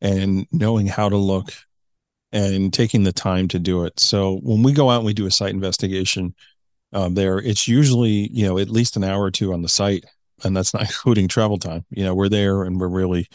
and 0.00 0.46
knowing 0.52 0.86
how 0.86 1.08
to 1.08 1.16
look 1.16 1.52
and 2.32 2.72
taking 2.72 3.02
the 3.02 3.12
time 3.12 3.48
to 3.48 3.58
do 3.58 3.84
it. 3.84 3.98
So 3.98 4.38
when 4.42 4.62
we 4.62 4.72
go 4.72 4.90
out 4.90 4.98
and 4.98 5.06
we 5.06 5.14
do 5.14 5.26
a 5.26 5.30
site 5.30 5.50
investigation 5.50 6.34
um, 6.92 7.14
there 7.14 7.38
it's 7.38 7.68
usually 7.68 8.28
you 8.32 8.44
know 8.44 8.58
at 8.58 8.68
least 8.68 8.96
an 8.96 9.04
hour 9.04 9.22
or 9.22 9.30
two 9.30 9.52
on 9.52 9.62
the 9.62 9.68
site 9.68 10.04
and 10.42 10.56
that's 10.56 10.74
not 10.74 10.82
including 10.88 11.28
travel 11.28 11.58
time. 11.58 11.84
You 11.90 12.04
know 12.04 12.14
we're 12.14 12.28
there 12.28 12.62
and 12.62 12.80
we're 12.80 12.88
really 12.88 13.28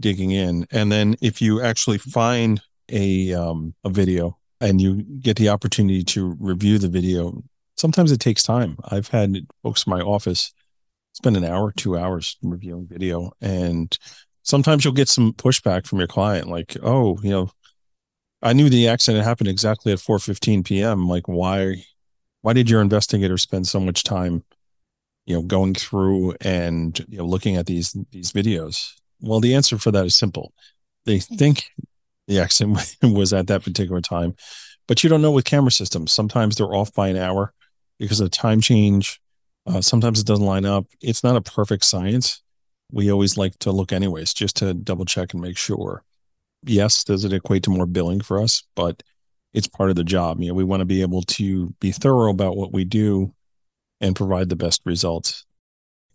digging 0.00 0.32
in. 0.32 0.66
And 0.70 0.90
then 0.92 1.16
if 1.22 1.40
you 1.40 1.62
actually 1.62 1.98
find 1.98 2.60
a 2.90 3.32
um, 3.32 3.74
a 3.84 3.90
video 3.90 4.38
and 4.60 4.80
you 4.80 5.02
get 5.02 5.36
the 5.36 5.48
opportunity 5.50 6.02
to 6.02 6.36
review 6.40 6.78
the 6.78 6.88
video 6.88 7.42
sometimes 7.76 8.10
it 8.10 8.20
takes 8.20 8.42
time. 8.42 8.76
I've 8.84 9.08
had 9.08 9.46
folks 9.62 9.86
in 9.86 9.90
my 9.90 10.00
office 10.00 10.52
spend 11.12 11.36
an 11.36 11.44
hour, 11.44 11.72
two 11.72 11.96
hours 11.96 12.36
reviewing 12.42 12.86
video, 12.86 13.32
and 13.40 13.96
sometimes 14.42 14.84
you'll 14.84 14.94
get 14.94 15.08
some 15.08 15.32
pushback 15.32 15.86
from 15.86 15.98
your 15.98 16.08
client, 16.08 16.48
like, 16.48 16.76
"Oh, 16.82 17.18
you 17.22 17.30
know, 17.30 17.50
I 18.46 18.52
knew 18.52 18.70
the 18.70 18.86
accident 18.86 19.24
happened 19.24 19.48
exactly 19.48 19.92
at 19.92 19.98
4:15 19.98 20.64
p.m. 20.64 21.08
Like, 21.08 21.26
why, 21.26 21.84
why 22.42 22.52
did 22.52 22.70
your 22.70 22.80
investigator 22.80 23.36
spend 23.38 23.66
so 23.66 23.80
much 23.80 24.04
time, 24.04 24.44
you 25.26 25.34
know, 25.34 25.42
going 25.42 25.74
through 25.74 26.36
and 26.40 26.96
you 27.08 27.18
know 27.18 27.26
looking 27.26 27.56
at 27.56 27.66
these 27.66 27.96
these 28.12 28.30
videos?" 28.30 28.92
Well, 29.20 29.40
the 29.40 29.54
answer 29.56 29.78
for 29.78 29.90
that 29.90 30.06
is 30.06 30.14
simple. 30.14 30.52
They 31.06 31.18
think 31.18 31.64
the 32.28 32.38
accident 32.38 32.96
was 33.02 33.32
at 33.32 33.48
that 33.48 33.64
particular 33.64 34.00
time, 34.00 34.36
but 34.86 35.02
you 35.02 35.10
don't 35.10 35.22
know 35.22 35.32
with 35.32 35.44
camera 35.44 35.72
systems. 35.72 36.12
Sometimes 36.12 36.54
they're 36.54 36.74
off 36.74 36.94
by 36.94 37.08
an 37.08 37.16
hour 37.16 37.52
because 37.98 38.20
of 38.20 38.30
time 38.30 38.60
change. 38.60 39.20
Uh, 39.66 39.80
sometimes 39.80 40.20
it 40.20 40.26
doesn't 40.26 40.46
line 40.46 40.64
up. 40.64 40.86
It's 41.00 41.24
not 41.24 41.34
a 41.34 41.40
perfect 41.40 41.84
science. 41.84 42.44
We 42.92 43.10
always 43.10 43.36
like 43.36 43.58
to 43.60 43.72
look 43.72 43.92
anyways, 43.92 44.32
just 44.34 44.56
to 44.58 44.72
double 44.72 45.04
check 45.04 45.32
and 45.32 45.42
make 45.42 45.58
sure. 45.58 46.04
Yes, 46.66 47.04
does 47.04 47.24
it 47.24 47.32
equate 47.32 47.62
to 47.64 47.70
more 47.70 47.86
billing 47.86 48.20
for 48.20 48.40
us? 48.40 48.62
But 48.74 49.02
it's 49.52 49.68
part 49.68 49.90
of 49.90 49.96
the 49.96 50.04
job. 50.04 50.40
You 50.40 50.48
know, 50.48 50.54
we 50.54 50.64
want 50.64 50.80
to 50.80 50.86
be 50.86 51.02
able 51.02 51.22
to 51.22 51.74
be 51.80 51.92
thorough 51.92 52.30
about 52.30 52.56
what 52.56 52.72
we 52.72 52.84
do 52.84 53.34
and 54.00 54.14
provide 54.14 54.48
the 54.48 54.56
best 54.56 54.82
results. 54.84 55.46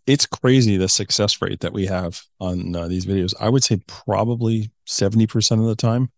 It's 0.06 0.26
crazy 0.26 0.76
the 0.76 0.88
success 0.88 1.40
rate 1.40 1.60
that 1.60 1.72
we 1.72 1.86
have 1.86 2.22
on 2.40 2.74
uh, 2.74 2.88
these 2.88 3.06
videos. 3.06 3.34
I 3.40 3.48
would 3.48 3.64
say 3.64 3.80
probably 3.86 4.70
70% 4.86 5.60
of 5.60 5.66
the 5.66 5.76
time 5.76 6.10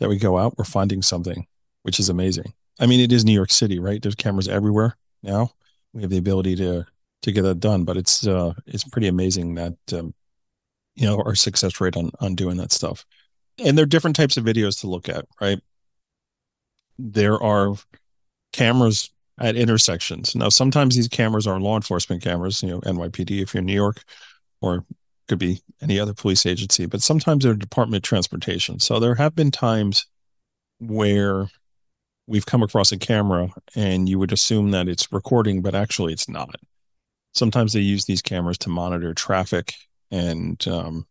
that 0.00 0.08
we 0.08 0.16
go 0.16 0.38
out, 0.38 0.56
we're 0.58 0.64
finding 0.64 1.02
something, 1.02 1.46
which 1.82 2.00
is 2.00 2.08
amazing. 2.08 2.52
I 2.78 2.86
mean, 2.86 3.00
it 3.00 3.12
is 3.12 3.24
New 3.24 3.32
York 3.32 3.50
City, 3.50 3.78
right? 3.78 4.02
There's 4.02 4.14
cameras 4.14 4.48
everywhere 4.48 4.96
now. 5.22 5.52
We 5.92 6.02
have 6.02 6.10
the 6.10 6.18
ability 6.18 6.56
to 6.56 6.86
to 7.22 7.32
get 7.32 7.42
that 7.42 7.60
done. 7.60 7.84
But 7.84 7.96
it's 7.96 8.26
uh, 8.26 8.54
it's 8.66 8.84
pretty 8.84 9.08
amazing 9.08 9.54
that 9.54 9.76
um, 9.92 10.14
you 10.94 11.06
know 11.06 11.18
our 11.18 11.34
success 11.34 11.80
rate 11.80 11.96
on 11.96 12.10
on 12.20 12.34
doing 12.34 12.56
that 12.56 12.72
stuff. 12.72 13.04
And 13.58 13.76
there 13.76 13.84
are 13.84 13.86
different 13.86 14.16
types 14.16 14.36
of 14.36 14.44
videos 14.44 14.80
to 14.80 14.86
look 14.86 15.08
at, 15.08 15.24
right? 15.40 15.60
There 16.98 17.42
are 17.42 17.74
cameras 18.52 19.10
at 19.38 19.56
intersections. 19.56 20.34
Now, 20.34 20.48
sometimes 20.48 20.96
these 20.96 21.08
cameras 21.08 21.46
are 21.46 21.60
law 21.60 21.76
enforcement 21.76 22.22
cameras, 22.22 22.62
you 22.62 22.70
know, 22.70 22.80
NYPD 22.80 23.42
if 23.42 23.54
you're 23.54 23.60
in 23.60 23.66
New 23.66 23.74
York, 23.74 24.02
or 24.60 24.84
could 25.28 25.38
be 25.38 25.60
any 25.82 25.98
other 25.98 26.14
police 26.14 26.46
agency, 26.46 26.86
but 26.86 27.02
sometimes 27.02 27.44
they're 27.44 27.54
Department 27.54 28.04
of 28.04 28.08
Transportation. 28.08 28.78
So 28.78 28.98
there 28.98 29.14
have 29.16 29.34
been 29.34 29.50
times 29.50 30.06
where 30.78 31.48
we've 32.26 32.46
come 32.46 32.62
across 32.62 32.92
a 32.92 32.98
camera 32.98 33.50
and 33.74 34.08
you 34.08 34.18
would 34.18 34.32
assume 34.32 34.70
that 34.72 34.88
it's 34.88 35.12
recording, 35.12 35.62
but 35.62 35.74
actually 35.74 36.12
it's 36.12 36.28
not. 36.28 36.56
Sometimes 37.34 37.72
they 37.72 37.80
use 37.80 38.04
these 38.04 38.22
cameras 38.22 38.58
to 38.58 38.68
monitor 38.68 39.14
traffic 39.14 39.74
and 40.10 40.66
um, 40.68 41.06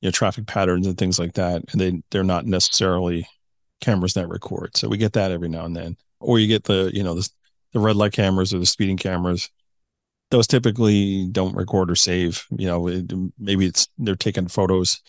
you 0.00 0.08
know 0.08 0.12
traffic 0.12 0.46
patterns 0.46 0.86
and 0.86 0.96
things 0.96 1.18
like 1.18 1.34
that, 1.34 1.62
and 1.72 1.80
they 1.80 2.02
they're 2.10 2.24
not 2.24 2.46
necessarily 2.46 3.26
cameras 3.80 4.14
that 4.14 4.28
record. 4.28 4.76
So 4.76 4.88
we 4.88 4.96
get 4.98 5.12
that 5.14 5.30
every 5.30 5.48
now 5.48 5.64
and 5.64 5.76
then, 5.76 5.96
or 6.20 6.38
you 6.38 6.46
get 6.46 6.64
the 6.64 6.90
you 6.92 7.02
know 7.02 7.14
the 7.14 7.28
the 7.72 7.80
red 7.80 7.96
light 7.96 8.12
cameras 8.12 8.54
or 8.54 8.58
the 8.58 8.66
speeding 8.66 8.96
cameras. 8.96 9.50
Those 10.30 10.46
typically 10.46 11.26
don't 11.28 11.56
record 11.56 11.90
or 11.90 11.94
save. 11.94 12.44
You 12.50 12.66
know, 12.66 12.88
it, 12.88 13.12
maybe 13.38 13.66
it's 13.66 13.88
they're 13.98 14.14
taking 14.14 14.48
photos 14.48 15.00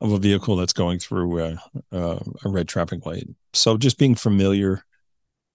of 0.00 0.12
a 0.12 0.18
vehicle 0.18 0.56
that's 0.56 0.72
going 0.72 0.98
through 0.98 1.40
a, 1.40 1.62
a, 1.92 2.20
a 2.44 2.48
red 2.48 2.68
traffic 2.68 3.04
light. 3.04 3.28
So 3.52 3.76
just 3.76 3.98
being 3.98 4.14
familiar 4.14 4.84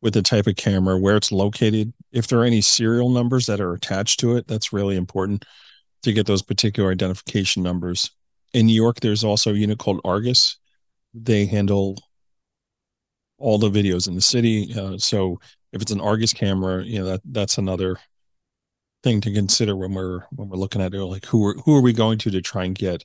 with 0.02 0.14
the 0.14 0.22
type 0.22 0.46
of 0.48 0.56
camera, 0.56 1.00
where 1.00 1.16
it's 1.16 1.32
located, 1.32 1.94
if 2.12 2.28
there 2.28 2.40
are 2.40 2.46
any 2.46 2.62
serial 2.62 3.10
numbers 3.10 3.48
that 3.48 3.60
are 3.60 3.74
attached 3.74 4.20
to 4.20 4.36
it, 4.36 4.48
that's 4.48 4.74
really 4.74 4.98
important 4.98 5.46
to 6.04 6.14
get 6.14 6.28
those 6.28 6.44
particular 6.44 6.92
identification 6.92 7.64
numbers. 7.64 8.12
In 8.56 8.68
New 8.68 8.74
York, 8.74 9.02
there's 9.02 9.26
also 9.26 9.52
a 9.52 9.58
unit 9.58 9.80
called 9.80 10.00
Argus. 10.06 10.58
They 11.14 11.46
handle 11.46 12.02
all 13.38 13.58
the 13.58 13.70
videos 13.70 14.08
in 14.08 14.16
the 14.16 14.22
city. 14.22 14.74
Uh, 14.74 14.98
so 14.98 15.42
if 15.74 15.82
it's 15.82 15.92
an 15.92 16.00
Argus 16.00 16.32
camera, 16.32 16.82
you 16.82 17.00
know 17.00 17.06
that 17.06 17.22
that's 17.26 17.58
another 17.58 17.98
thing 19.04 19.20
to 19.20 19.34
consider 19.34 19.76
when 19.76 19.94
we're 19.94 20.22
when 20.32 20.48
we're 20.48 20.56
looking 20.56 20.82
at 20.82 20.94
it. 20.94 21.04
Like 21.04 21.26
who 21.26 21.46
are 21.46 21.56
who 21.66 21.76
are 21.76 21.82
we 21.82 21.92
going 21.92 22.18
to 22.20 22.32
to 22.32 22.42
try 22.42 22.64
and 22.64 22.74
get 22.74 23.04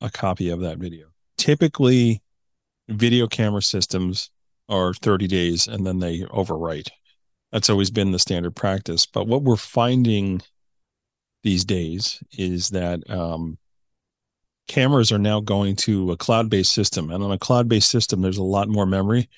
a 0.00 0.10
copy 0.10 0.48
of 0.48 0.60
that 0.60 0.78
video? 0.78 1.08
Typically, 1.38 2.22
video 2.88 3.26
camera 3.26 3.62
systems 3.62 4.30
are 4.68 4.94
30 4.94 5.26
days 5.26 5.66
and 5.66 5.84
then 5.84 5.98
they 5.98 6.20
overwrite. 6.20 6.90
That's 7.50 7.68
always 7.68 7.90
been 7.90 8.12
the 8.12 8.20
standard 8.20 8.54
practice. 8.54 9.06
But 9.06 9.26
what 9.26 9.42
we're 9.42 9.56
finding 9.56 10.42
these 11.42 11.64
days 11.64 12.22
is 12.38 12.68
that 12.68 13.02
um, 13.10 13.58
cameras 14.66 15.12
are 15.12 15.18
now 15.18 15.40
going 15.40 15.76
to 15.76 16.12
a 16.12 16.16
cloud 16.16 16.48
based 16.48 16.72
system. 16.72 17.10
And 17.10 17.22
on 17.22 17.32
a 17.32 17.38
cloud 17.38 17.68
based 17.68 17.90
system, 17.90 18.22
there's 18.22 18.38
a 18.38 18.42
lot 18.42 18.68
more 18.68 18.86
memory 18.86 19.28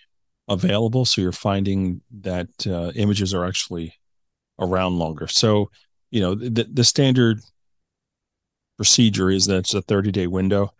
available. 0.48 1.04
So 1.04 1.20
you're 1.20 1.32
finding 1.32 2.00
that 2.20 2.48
uh, 2.66 2.92
images 2.94 3.34
are 3.34 3.44
actually 3.44 3.94
around 4.58 4.98
longer. 4.98 5.26
So, 5.26 5.70
you 6.10 6.20
know, 6.20 6.34
the, 6.34 6.68
the 6.72 6.84
standard 6.84 7.40
procedure 8.76 9.30
is 9.30 9.46
that 9.46 9.58
it's 9.58 9.74
a 9.74 9.82
30 9.82 10.12
day 10.12 10.26
window, 10.26 10.72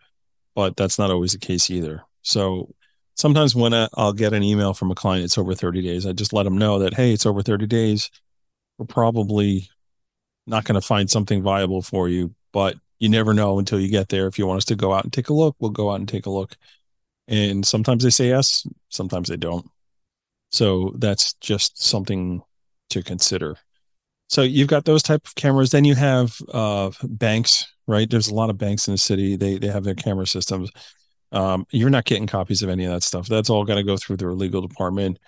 but 0.55 0.77
that's 0.77 0.97
not 0.97 1.11
always 1.11 1.33
the 1.33 1.39
case 1.39 1.69
either. 1.69 2.03
So 2.21 2.73
sometimes 3.15 3.55
when 3.55 3.73
I, 3.73 3.89
I'll 3.95 4.13
get 4.13 4.33
an 4.33 4.43
email 4.43 4.73
from 4.73 4.91
a 4.91 4.95
client, 4.95 5.25
it's 5.25 5.37
over 5.37 5.53
30 5.53 5.81
days. 5.81 6.05
I 6.05 6.13
just 6.13 6.33
let 6.33 6.43
them 6.43 6.57
know 6.57 6.79
that, 6.79 6.93
hey, 6.93 7.11
it's 7.13 7.25
over 7.25 7.41
30 7.41 7.67
days. 7.67 8.09
We're 8.77 8.85
probably 8.85 9.69
not 10.45 10.63
going 10.63 10.79
to 10.79 10.85
find 10.85 11.09
something 11.09 11.41
viable 11.41 11.81
for 11.81 12.07
you, 12.07 12.33
but 12.53 12.75
you 12.99 13.09
never 13.09 13.33
know 13.33 13.59
until 13.59 13.79
you 13.79 13.89
get 13.89 14.09
there. 14.09 14.27
If 14.27 14.39
you 14.39 14.47
want 14.47 14.57
us 14.57 14.65
to 14.65 14.75
go 14.75 14.93
out 14.93 15.03
and 15.03 15.13
take 15.13 15.29
a 15.29 15.33
look, 15.33 15.55
we'll 15.59 15.71
go 15.71 15.91
out 15.91 15.99
and 15.99 16.07
take 16.07 16.25
a 16.25 16.31
look. 16.31 16.55
And 17.27 17.65
sometimes 17.65 18.03
they 18.03 18.09
say 18.09 18.29
yes, 18.29 18.65
sometimes 18.89 19.29
they 19.29 19.37
don't. 19.37 19.65
So 20.51 20.93
that's 20.97 21.33
just 21.35 21.81
something 21.83 22.41
to 22.89 23.03
consider. 23.03 23.57
So 24.29 24.41
you've 24.41 24.67
got 24.67 24.85
those 24.85 25.03
type 25.03 25.25
of 25.25 25.35
cameras. 25.35 25.71
Then 25.71 25.85
you 25.85 25.95
have 25.95 26.37
uh, 26.53 26.91
banks, 27.03 27.65
right? 27.87 28.09
There's 28.09 28.27
a 28.27 28.35
lot 28.35 28.49
of 28.49 28.57
banks 28.57 28.87
in 28.87 28.93
the 28.93 28.97
city. 28.97 29.35
They 29.35 29.57
they 29.57 29.67
have 29.67 29.83
their 29.83 29.95
camera 29.95 30.27
systems. 30.27 30.71
Um, 31.31 31.65
you're 31.71 31.89
not 31.89 32.05
getting 32.05 32.27
copies 32.27 32.61
of 32.61 32.69
any 32.69 32.85
of 32.85 32.91
that 32.91 33.03
stuff. 33.03 33.27
That's 33.27 33.49
all 33.49 33.65
got 33.65 33.75
to 33.75 33.83
go 33.83 33.97
through 33.97 34.17
their 34.17 34.33
legal 34.33 34.61
department. 34.61 35.19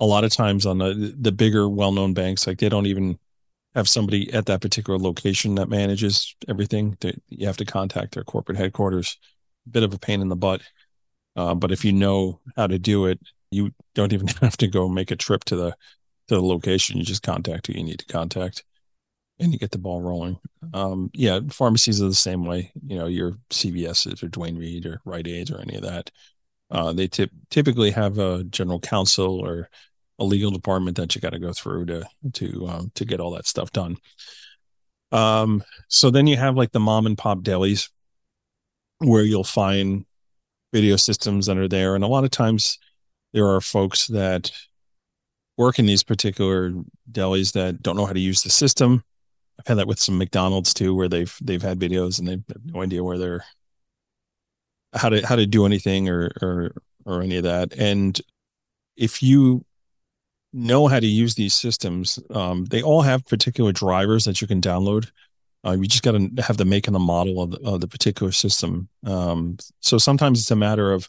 A 0.00 0.06
lot 0.06 0.24
of 0.24 0.32
times 0.32 0.66
on 0.66 0.78
the 0.78 1.14
the 1.18 1.32
bigger, 1.32 1.68
well 1.68 1.92
known 1.92 2.14
banks, 2.14 2.46
like 2.46 2.58
they 2.58 2.68
don't 2.68 2.86
even 2.86 3.18
have 3.74 3.88
somebody 3.88 4.32
at 4.32 4.46
that 4.46 4.60
particular 4.60 4.98
location 4.98 5.54
that 5.56 5.68
manages 5.68 6.34
everything. 6.48 6.96
You 7.28 7.46
have 7.46 7.56
to 7.58 7.64
contact 7.64 8.14
their 8.14 8.24
corporate 8.24 8.58
headquarters. 8.58 9.18
Bit 9.70 9.82
of 9.82 9.92
a 9.92 9.98
pain 9.98 10.20
in 10.20 10.28
the 10.28 10.36
butt. 10.36 10.62
Uh, 11.36 11.54
but 11.54 11.70
if 11.70 11.84
you 11.84 11.92
know 11.92 12.40
how 12.56 12.66
to 12.66 12.78
do 12.78 13.06
it, 13.06 13.20
you 13.50 13.70
don't 13.94 14.12
even 14.12 14.26
have 14.40 14.56
to 14.58 14.66
go 14.66 14.88
make 14.88 15.10
a 15.10 15.16
trip 15.16 15.44
to 15.44 15.56
the 15.56 15.70
to 16.28 16.34
the 16.34 16.42
location. 16.42 16.98
You 16.98 17.04
just 17.04 17.22
contact 17.22 17.66
who 17.66 17.74
you 17.74 17.84
need 17.84 18.00
to 18.00 18.06
contact, 18.06 18.64
and 19.38 19.52
you 19.52 19.58
get 19.58 19.70
the 19.70 19.78
ball 19.78 20.00
rolling. 20.00 20.38
Um, 20.74 21.10
yeah, 21.14 21.40
pharmacies 21.50 22.02
are 22.02 22.08
the 22.08 22.14
same 22.14 22.44
way. 22.44 22.72
You 22.86 22.98
know, 22.98 23.06
your 23.06 23.38
CVS's 23.50 24.22
or 24.22 24.28
Duane 24.28 24.58
Reade 24.58 24.86
or 24.86 25.00
Rite 25.04 25.28
Aids 25.28 25.50
or 25.50 25.60
any 25.60 25.76
of 25.76 25.82
that. 25.82 26.10
Uh, 26.70 26.92
they 26.92 27.08
typically 27.50 27.90
have 27.90 28.18
a 28.18 28.44
general 28.44 28.78
counsel 28.78 29.40
or 29.40 29.70
a 30.18 30.24
legal 30.24 30.50
department 30.50 30.96
that 30.96 31.14
you 31.14 31.20
got 31.20 31.30
to 31.30 31.38
go 31.38 31.52
through 31.52 31.86
to 31.86 32.04
to 32.34 32.66
um, 32.66 32.92
to 32.94 33.04
get 33.04 33.20
all 33.20 33.30
that 33.32 33.46
stuff 33.46 33.70
done. 33.72 33.96
Um, 35.12 35.62
so 35.88 36.10
then 36.10 36.26
you 36.26 36.36
have 36.36 36.56
like 36.56 36.72
the 36.72 36.80
mom 36.80 37.06
and 37.06 37.16
pop 37.16 37.40
delis 37.40 37.88
where 38.98 39.22
you'll 39.22 39.44
find 39.44 40.04
video 40.72 40.96
systems 40.96 41.46
that 41.46 41.56
are 41.56 41.68
there. 41.68 41.94
And 41.94 42.04
a 42.04 42.08
lot 42.08 42.24
of 42.24 42.30
times 42.30 42.78
there 43.32 43.46
are 43.46 43.60
folks 43.60 44.06
that 44.08 44.50
work 45.56 45.78
in 45.78 45.86
these 45.86 46.02
particular 46.02 46.72
delis 47.10 47.52
that 47.52 47.82
don't 47.82 47.96
know 47.96 48.06
how 48.06 48.12
to 48.12 48.20
use 48.20 48.42
the 48.42 48.50
system. 48.50 49.02
I've 49.58 49.66
had 49.66 49.78
that 49.78 49.88
with 49.88 49.98
some 49.98 50.18
McDonald's 50.18 50.74
too, 50.74 50.94
where 50.94 51.08
they've 51.08 51.34
they've 51.42 51.62
had 51.62 51.78
videos 51.78 52.18
and 52.18 52.28
they 52.28 52.32
have 52.32 52.64
no 52.64 52.82
idea 52.82 53.02
where 53.02 53.18
they're 53.18 53.44
how 54.94 55.08
to 55.08 55.26
how 55.26 55.36
to 55.36 55.46
do 55.46 55.66
anything 55.66 56.08
or 56.08 56.30
or 56.42 56.72
or 57.04 57.22
any 57.22 57.36
of 57.36 57.44
that. 57.44 57.74
And 57.76 58.20
if 58.96 59.22
you 59.22 59.64
know 60.52 60.86
how 60.86 61.00
to 61.00 61.06
use 61.06 61.34
these 61.34 61.54
systems, 61.54 62.18
um, 62.30 62.64
they 62.66 62.82
all 62.82 63.02
have 63.02 63.26
particular 63.26 63.72
drivers 63.72 64.24
that 64.24 64.40
you 64.40 64.46
can 64.46 64.60
download 64.60 65.10
uh, 65.66 65.72
you 65.72 65.86
just 65.86 66.02
got 66.02 66.12
to 66.12 66.30
have 66.42 66.56
the 66.56 66.64
make 66.64 66.86
and 66.86 66.94
the 66.94 67.00
model 67.00 67.42
of 67.42 67.50
the, 67.50 67.60
of 67.64 67.80
the 67.80 67.88
particular 67.88 68.32
system. 68.32 68.88
Um, 69.04 69.56
so 69.80 69.98
sometimes 69.98 70.40
it's 70.40 70.50
a 70.50 70.56
matter 70.56 70.92
of 70.92 71.08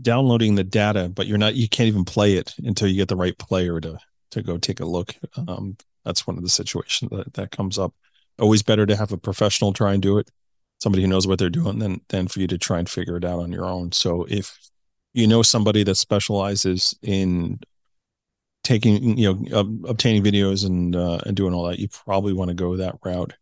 downloading 0.00 0.54
the 0.54 0.64
data, 0.64 1.08
but 1.08 1.26
you're 1.26 1.38
not 1.38 1.54
you 1.54 1.68
can't 1.68 1.88
even 1.88 2.04
play 2.04 2.34
it 2.34 2.54
until 2.58 2.88
you 2.88 2.96
get 2.96 3.08
the 3.08 3.16
right 3.16 3.36
player 3.38 3.80
to 3.80 3.98
to 4.32 4.42
go 4.42 4.58
take 4.58 4.80
a 4.80 4.84
look. 4.84 5.14
Um, 5.48 5.76
that's 6.04 6.26
one 6.26 6.36
of 6.36 6.42
the 6.42 6.50
situations 6.50 7.10
that 7.10 7.32
that 7.34 7.50
comes 7.50 7.78
up. 7.78 7.94
Always 8.38 8.62
better 8.62 8.86
to 8.86 8.96
have 8.96 9.10
a 9.10 9.18
professional 9.18 9.72
try 9.72 9.94
and 9.94 10.02
do 10.02 10.18
it, 10.18 10.30
somebody 10.80 11.02
who 11.02 11.08
knows 11.08 11.26
what 11.26 11.38
they're 11.38 11.50
doing, 11.50 11.78
than 11.78 12.02
than 12.08 12.28
for 12.28 12.40
you 12.40 12.46
to 12.48 12.58
try 12.58 12.78
and 12.78 12.88
figure 12.88 13.16
it 13.16 13.24
out 13.24 13.40
on 13.40 13.52
your 13.52 13.64
own. 13.64 13.92
So 13.92 14.26
if 14.28 14.58
you 15.14 15.26
know 15.26 15.42
somebody 15.42 15.82
that 15.84 15.96
specializes 15.96 16.94
in 17.02 17.60
taking 18.64 19.16
you 19.16 19.32
know 19.32 19.58
uh, 19.58 19.88
obtaining 19.88 20.22
videos 20.22 20.66
and 20.66 20.94
uh, 20.94 21.18
and 21.26 21.36
doing 21.36 21.54
all 21.54 21.68
that, 21.68 21.78
you 21.78 21.88
probably 21.88 22.32
want 22.32 22.48
to 22.48 22.54
go 22.54 22.76
that 22.76 22.96
route 23.04 23.34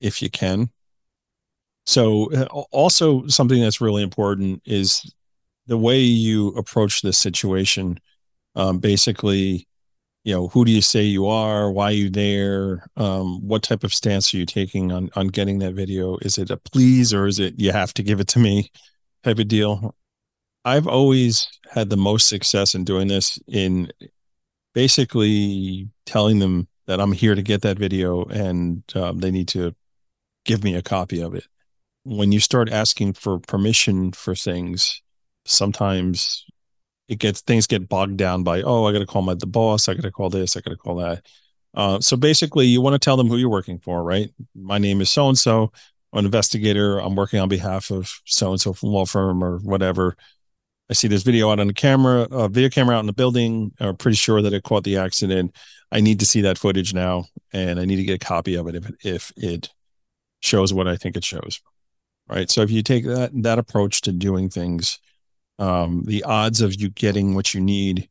if 0.00 0.22
you 0.22 0.30
can. 0.30 0.70
So, 1.86 2.32
uh, 2.32 2.44
also 2.70 3.26
something 3.26 3.60
that's 3.60 3.80
really 3.80 4.02
important 4.02 4.62
is 4.64 5.14
the 5.66 5.78
way 5.78 6.00
you 6.00 6.48
approach 6.48 7.02
this 7.02 7.18
situation. 7.18 7.98
Um, 8.54 8.78
basically, 8.78 9.66
you 10.24 10.34
know, 10.34 10.48
who 10.48 10.64
do 10.64 10.72
you 10.72 10.80
say 10.80 11.02
you 11.02 11.26
are? 11.26 11.70
Why 11.70 11.86
are 11.86 11.92
you 11.92 12.10
there? 12.10 12.86
Um, 12.96 13.46
what 13.46 13.62
type 13.62 13.84
of 13.84 13.92
stance 13.92 14.32
are 14.32 14.38
you 14.38 14.46
taking 14.46 14.92
on 14.92 15.10
on 15.16 15.28
getting 15.28 15.58
that 15.58 15.74
video? 15.74 16.16
Is 16.22 16.38
it 16.38 16.50
a 16.50 16.56
please 16.56 17.12
or 17.12 17.26
is 17.26 17.38
it 17.38 17.54
you 17.58 17.72
have 17.72 17.92
to 17.94 18.02
give 18.02 18.20
it 18.20 18.28
to 18.28 18.38
me 18.38 18.70
type 19.22 19.38
of 19.38 19.48
deal? 19.48 19.94
I've 20.64 20.86
always 20.86 21.48
had 21.70 21.90
the 21.90 21.96
most 21.96 22.28
success 22.28 22.74
in 22.74 22.84
doing 22.84 23.08
this 23.08 23.38
in 23.46 23.90
basically 24.74 25.88
telling 26.04 26.40
them 26.40 26.68
that 26.86 27.00
I'm 27.00 27.12
here 27.12 27.34
to 27.34 27.42
get 27.42 27.62
that 27.62 27.78
video 27.78 28.24
and 28.24 28.82
um, 28.94 29.18
they 29.18 29.30
need 29.30 29.48
to 29.48 29.74
give 30.44 30.62
me 30.62 30.74
a 30.74 30.82
copy 30.82 31.22
of 31.22 31.34
it. 31.34 31.46
When 32.04 32.32
you 32.32 32.40
start 32.40 32.70
asking 32.70 33.14
for 33.14 33.38
permission 33.38 34.12
for 34.12 34.34
things, 34.34 35.00
sometimes 35.46 36.44
it 37.08 37.18
gets 37.18 37.40
things 37.40 37.66
get 37.66 37.88
bogged 37.88 38.16
down 38.16 38.42
by 38.42 38.62
oh 38.62 38.84
I 38.84 38.92
got 38.92 38.98
to 38.98 39.06
call 39.06 39.22
my 39.22 39.34
the 39.34 39.46
boss, 39.46 39.88
I 39.88 39.94
got 39.94 40.02
to 40.02 40.10
call 40.10 40.28
this, 40.28 40.56
I 40.56 40.60
got 40.60 40.70
to 40.70 40.76
call 40.76 40.96
that. 40.96 41.24
Uh, 41.74 42.00
so 42.00 42.16
basically, 42.16 42.66
you 42.66 42.80
want 42.80 42.94
to 42.94 43.04
tell 43.04 43.16
them 43.16 43.28
who 43.28 43.36
you're 43.36 43.48
working 43.48 43.78
for, 43.78 44.02
right? 44.02 44.30
My 44.54 44.78
name 44.78 45.00
is 45.00 45.10
so 45.10 45.28
and 45.28 45.38
so. 45.38 45.72
I'm 46.12 46.20
an 46.20 46.24
investigator. 46.26 46.98
I'm 46.98 47.16
working 47.16 47.40
on 47.40 47.48
behalf 47.48 47.90
of 47.90 48.08
so 48.24 48.52
and 48.52 48.60
so 48.60 48.72
from 48.72 48.90
law 48.90 49.04
firm 49.04 49.42
or 49.42 49.58
whatever. 49.58 50.16
I 50.90 50.92
see 50.92 51.08
this 51.08 51.22
video 51.22 51.50
out 51.50 51.60
on 51.60 51.66
the 51.66 51.72
camera, 51.72 52.22
a 52.30 52.48
video 52.48 52.68
camera 52.68 52.96
out 52.96 53.00
in 53.00 53.06
the 53.06 53.12
building. 53.12 53.72
I'm 53.80 53.96
pretty 53.96 54.16
sure 54.16 54.42
that 54.42 54.52
it 54.52 54.64
caught 54.64 54.84
the 54.84 54.98
accident. 54.98 55.54
I 55.90 56.00
need 56.00 56.20
to 56.20 56.26
see 56.26 56.42
that 56.42 56.58
footage 56.58 56.92
now, 56.92 57.26
and 57.52 57.80
I 57.80 57.84
need 57.84 57.96
to 57.96 58.04
get 58.04 58.22
a 58.22 58.24
copy 58.24 58.56
of 58.56 58.66
it 58.66 58.74
if 58.74 58.88
it, 58.88 58.94
if 59.02 59.32
it 59.36 59.70
shows 60.40 60.74
what 60.74 60.88
I 60.88 60.96
think 60.96 61.16
it 61.16 61.24
shows. 61.24 61.60
Right. 62.28 62.50
So 62.50 62.62
if 62.62 62.70
you 62.70 62.82
take 62.82 63.04
that 63.06 63.30
that 63.42 63.58
approach 63.58 64.02
to 64.02 64.12
doing 64.12 64.48
things, 64.48 64.98
um, 65.58 66.04
the 66.06 66.24
odds 66.24 66.60
of 66.60 66.74
you 66.74 66.88
getting 66.90 67.34
what 67.34 67.54
you 67.54 67.60
need 67.60 68.08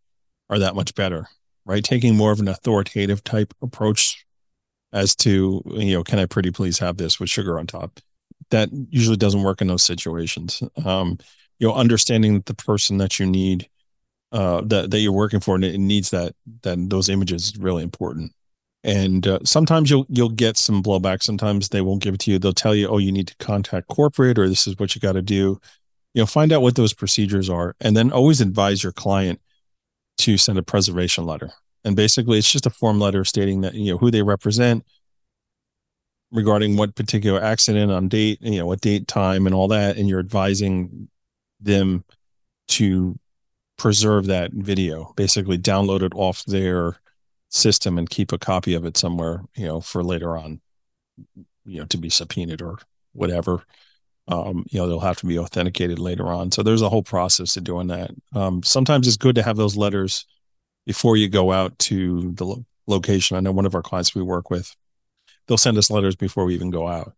are 0.50 0.60
that 0.60 0.76
much 0.76 0.96
better. 0.96 1.28
Right. 1.66 1.84
Taking 1.84 2.16
more 2.16 2.32
of 2.32 2.40
an 2.40 2.48
authoritative 2.48 3.24
type 3.24 3.54
approach 3.62 4.26
as 4.92 5.16
to 5.18 5.62
you 5.66 5.94
know, 5.94 6.04
can 6.04 6.20
I 6.20 6.26
pretty 6.26 6.52
please 6.52 6.80
have 6.80 6.98
this 6.98 7.20
with 7.20 7.30
sugar 7.30 7.60
on 7.60 7.68
top? 7.68 8.00
That 8.50 8.70
usually 8.90 9.18
doesn't 9.18 9.44
work 9.44 9.62
in 9.62 9.68
those 9.68 9.84
situations. 9.84 10.62
Um, 10.86 11.18
you 11.60 11.68
know 11.68 11.74
understanding 11.74 12.36
that 12.36 12.46
the 12.46 12.56
person 12.56 12.98
that 12.98 13.20
you 13.20 13.26
need 13.26 13.70
uh 14.32 14.62
that, 14.62 14.92
that 14.92 15.00
you're 15.00 15.12
working 15.12 15.40
for 15.40 15.56
and 15.56 15.64
it 15.64 15.78
needs 15.78 16.10
that 16.10 16.36
that 16.64 16.78
those 16.90 17.10
images 17.10 17.48
is 17.50 17.58
really 17.58 17.84
important. 17.84 18.32
And 18.86 19.26
uh, 19.26 19.40
sometimes 19.46 19.90
you'll 19.90 20.06
you'll 20.10 20.30
get 20.30 20.58
some 20.58 20.84
blowback. 20.84 21.24
Sometimes 21.24 21.70
they 21.70 21.82
won't 21.82 22.02
give 22.02 22.16
it 22.16 22.20
to 22.22 22.32
you. 22.32 22.40
They'll 22.40 22.54
tell 22.54 22.76
you 22.76 22.88
oh 22.88 22.98
you 22.98 23.12
need 23.12 23.28
to 23.28 23.36
contact 23.38 23.88
corporate 23.88 24.38
or 24.40 24.50
this 24.50 24.68
is 24.68 24.78
what 24.78 24.96
you 24.96 25.02
got 25.02 25.14
to 25.14 25.22
do. 25.22 25.60
You 26.14 26.22
know 26.22 26.26
find 26.26 26.52
out 26.52 26.62
what 26.62 26.76
those 26.76 26.94
procedures 26.94 27.50
are 27.50 27.76
and 27.80 27.96
then 27.96 28.12
always 28.12 28.42
advise 28.42 28.84
your 28.84 28.92
client 28.92 29.40
to 30.20 30.38
send 30.38 30.58
a 30.58 30.64
preservation 30.64 31.26
letter. 31.26 31.52
And 31.86 31.96
basically 31.96 32.38
it's 32.38 32.52
just 32.52 32.66
a 32.66 32.70
form 32.70 33.00
letter 33.00 33.26
stating 33.26 33.62
that 33.62 33.74
you 33.74 33.92
know 33.92 33.98
who 33.98 34.12
they 34.12 34.24
represent 34.24 34.84
regarding 36.34 36.76
what 36.76 36.96
particular 36.96 37.42
accident 37.42 37.92
on 37.92 38.08
date 38.08 38.40
you 38.42 38.58
know 38.58 38.66
what 38.66 38.82
date 38.82 39.08
time 39.08 39.46
and 39.46 39.54
all 39.54 39.68
that 39.68 39.98
and 39.98 40.10
you're 40.10 40.20
advising 40.20 41.08
them 41.64 42.04
to 42.70 43.18
preserve 43.78 44.28
that 44.28 44.52
video, 44.54 45.14
basically 45.16 45.58
download 45.58 46.02
it 46.02 46.14
off 46.16 46.46
their 46.46 46.98
system 47.50 47.98
and 47.98 48.10
keep 48.10 48.32
a 48.32 48.38
copy 48.38 48.74
of 48.74 48.86
it 48.86 48.98
somewhere, 48.98 49.42
you 49.56 49.66
know, 49.66 49.82
for 49.82 50.04
later 50.04 50.38
on, 50.38 50.60
you 51.66 51.80
know, 51.80 51.86
to 51.86 51.98
be 51.98 52.10
subpoenaed 52.10 52.62
or 52.62 52.78
whatever. 53.14 53.64
Um, 54.28 54.66
you 54.70 54.80
know, 54.80 54.88
they'll 54.88 55.00
have 55.00 55.18
to 55.18 55.26
be 55.26 55.38
authenticated 55.38 56.00
later 56.00 56.28
on. 56.28 56.52
So 56.52 56.64
there's 56.64 56.82
a 56.82 56.90
whole 56.90 57.04
process 57.04 57.54
to 57.54 57.62
doing 57.62 57.88
that. 57.88 58.12
Um, 58.34 58.64
sometimes 58.64 59.08
it's 59.08 59.18
good 59.18 59.36
to 59.36 59.44
have 59.44 59.58
those 59.58 59.76
letters 59.76 60.26
before 60.86 61.18
you 61.18 61.28
go 61.28 61.52
out 61.52 61.78
to 61.80 62.32
the 62.34 62.46
lo- 62.46 62.66
location. 62.88 63.38
I 63.38 63.42
know 63.42 63.52
one 63.52 63.66
of 63.66 63.76
our 63.76 63.82
clients 63.82 64.16
we 64.16 64.22
work 64.22 64.50
with, 64.50 64.74
they'll 65.48 65.58
send 65.58 65.78
us 65.78 65.90
letters 65.90 66.16
before 66.16 66.46
we 66.46 66.56
even 66.56 66.70
go 66.70 66.88
out. 66.88 67.14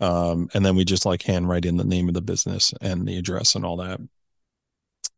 Um, 0.00 0.48
and 0.54 0.64
then 0.64 0.76
we 0.76 0.84
just 0.84 1.04
like 1.04 1.22
handwrite 1.22 1.66
in 1.66 1.76
the 1.76 1.84
name 1.84 2.08
of 2.08 2.14
the 2.14 2.22
business 2.22 2.72
and 2.80 3.06
the 3.06 3.18
address 3.18 3.54
and 3.54 3.64
all 3.64 3.76
that. 3.76 4.00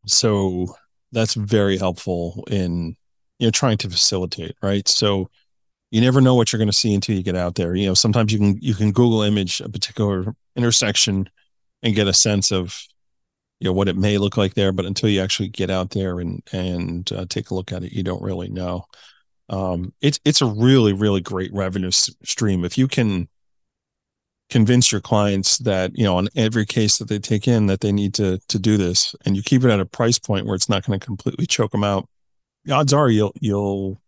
So 0.06 0.74
that's 1.12 1.34
very 1.34 1.78
helpful 1.78 2.44
in 2.50 2.96
you 3.38 3.46
know 3.46 3.50
trying 3.50 3.78
to 3.78 3.90
facilitate, 3.90 4.56
right? 4.62 4.86
So 4.88 5.30
you 5.90 6.00
never 6.00 6.20
know 6.20 6.34
what 6.34 6.52
you're 6.52 6.58
going 6.58 6.70
to 6.70 6.72
see 6.72 6.94
until 6.94 7.14
you 7.14 7.22
get 7.22 7.36
out 7.36 7.54
there. 7.54 7.74
You 7.74 7.86
know, 7.86 7.94
sometimes 7.94 8.32
you 8.32 8.38
can 8.38 8.58
you 8.60 8.74
can 8.74 8.92
Google 8.92 9.22
image 9.22 9.60
a 9.60 9.68
particular 9.68 10.34
intersection 10.56 11.28
and 11.82 11.94
get 11.94 12.08
a 12.08 12.12
sense 12.12 12.50
of 12.50 12.82
you 13.60 13.66
know 13.66 13.72
what 13.72 13.88
it 13.88 13.96
may 13.96 14.18
look 14.18 14.36
like 14.36 14.54
there, 14.54 14.72
but 14.72 14.86
until 14.86 15.08
you 15.08 15.20
actually 15.20 15.48
get 15.48 15.70
out 15.70 15.90
there 15.90 16.18
and 16.18 16.42
and 16.52 17.12
uh, 17.12 17.26
take 17.28 17.50
a 17.50 17.54
look 17.54 17.72
at 17.72 17.84
it, 17.84 17.92
you 17.92 18.02
don't 18.02 18.22
really 18.22 18.48
know. 18.48 18.86
Um, 19.48 19.92
it's 20.00 20.18
it's 20.24 20.40
a 20.40 20.46
really 20.46 20.92
really 20.92 21.20
great 21.20 21.52
revenue 21.52 21.90
stream 21.92 22.64
if 22.64 22.76
you 22.76 22.88
can 22.88 23.28
convince 24.52 24.92
your 24.92 25.00
clients 25.00 25.58
that 25.58 25.96
you 25.96 26.04
know 26.04 26.16
on 26.16 26.28
every 26.36 26.66
case 26.66 26.98
that 26.98 27.08
they 27.08 27.18
take 27.18 27.48
in 27.48 27.66
that 27.66 27.80
they 27.80 27.92
need 27.92 28.12
to 28.12 28.38
to 28.48 28.58
do 28.58 28.76
this 28.76 29.14
and 29.24 29.36
you 29.36 29.42
keep 29.42 29.64
it 29.64 29.70
at 29.70 29.80
a 29.80 29.86
price 29.86 30.18
point 30.18 30.46
where 30.46 30.54
it's 30.54 30.68
not 30.68 30.84
going 30.84 30.98
to 30.98 31.04
completely 31.04 31.46
choke 31.46 31.72
them 31.72 31.84
out 31.84 32.08
the 32.64 32.72
odds 32.72 32.92
are 32.92 33.08
you'll 33.08 33.32
you'll 33.40 34.00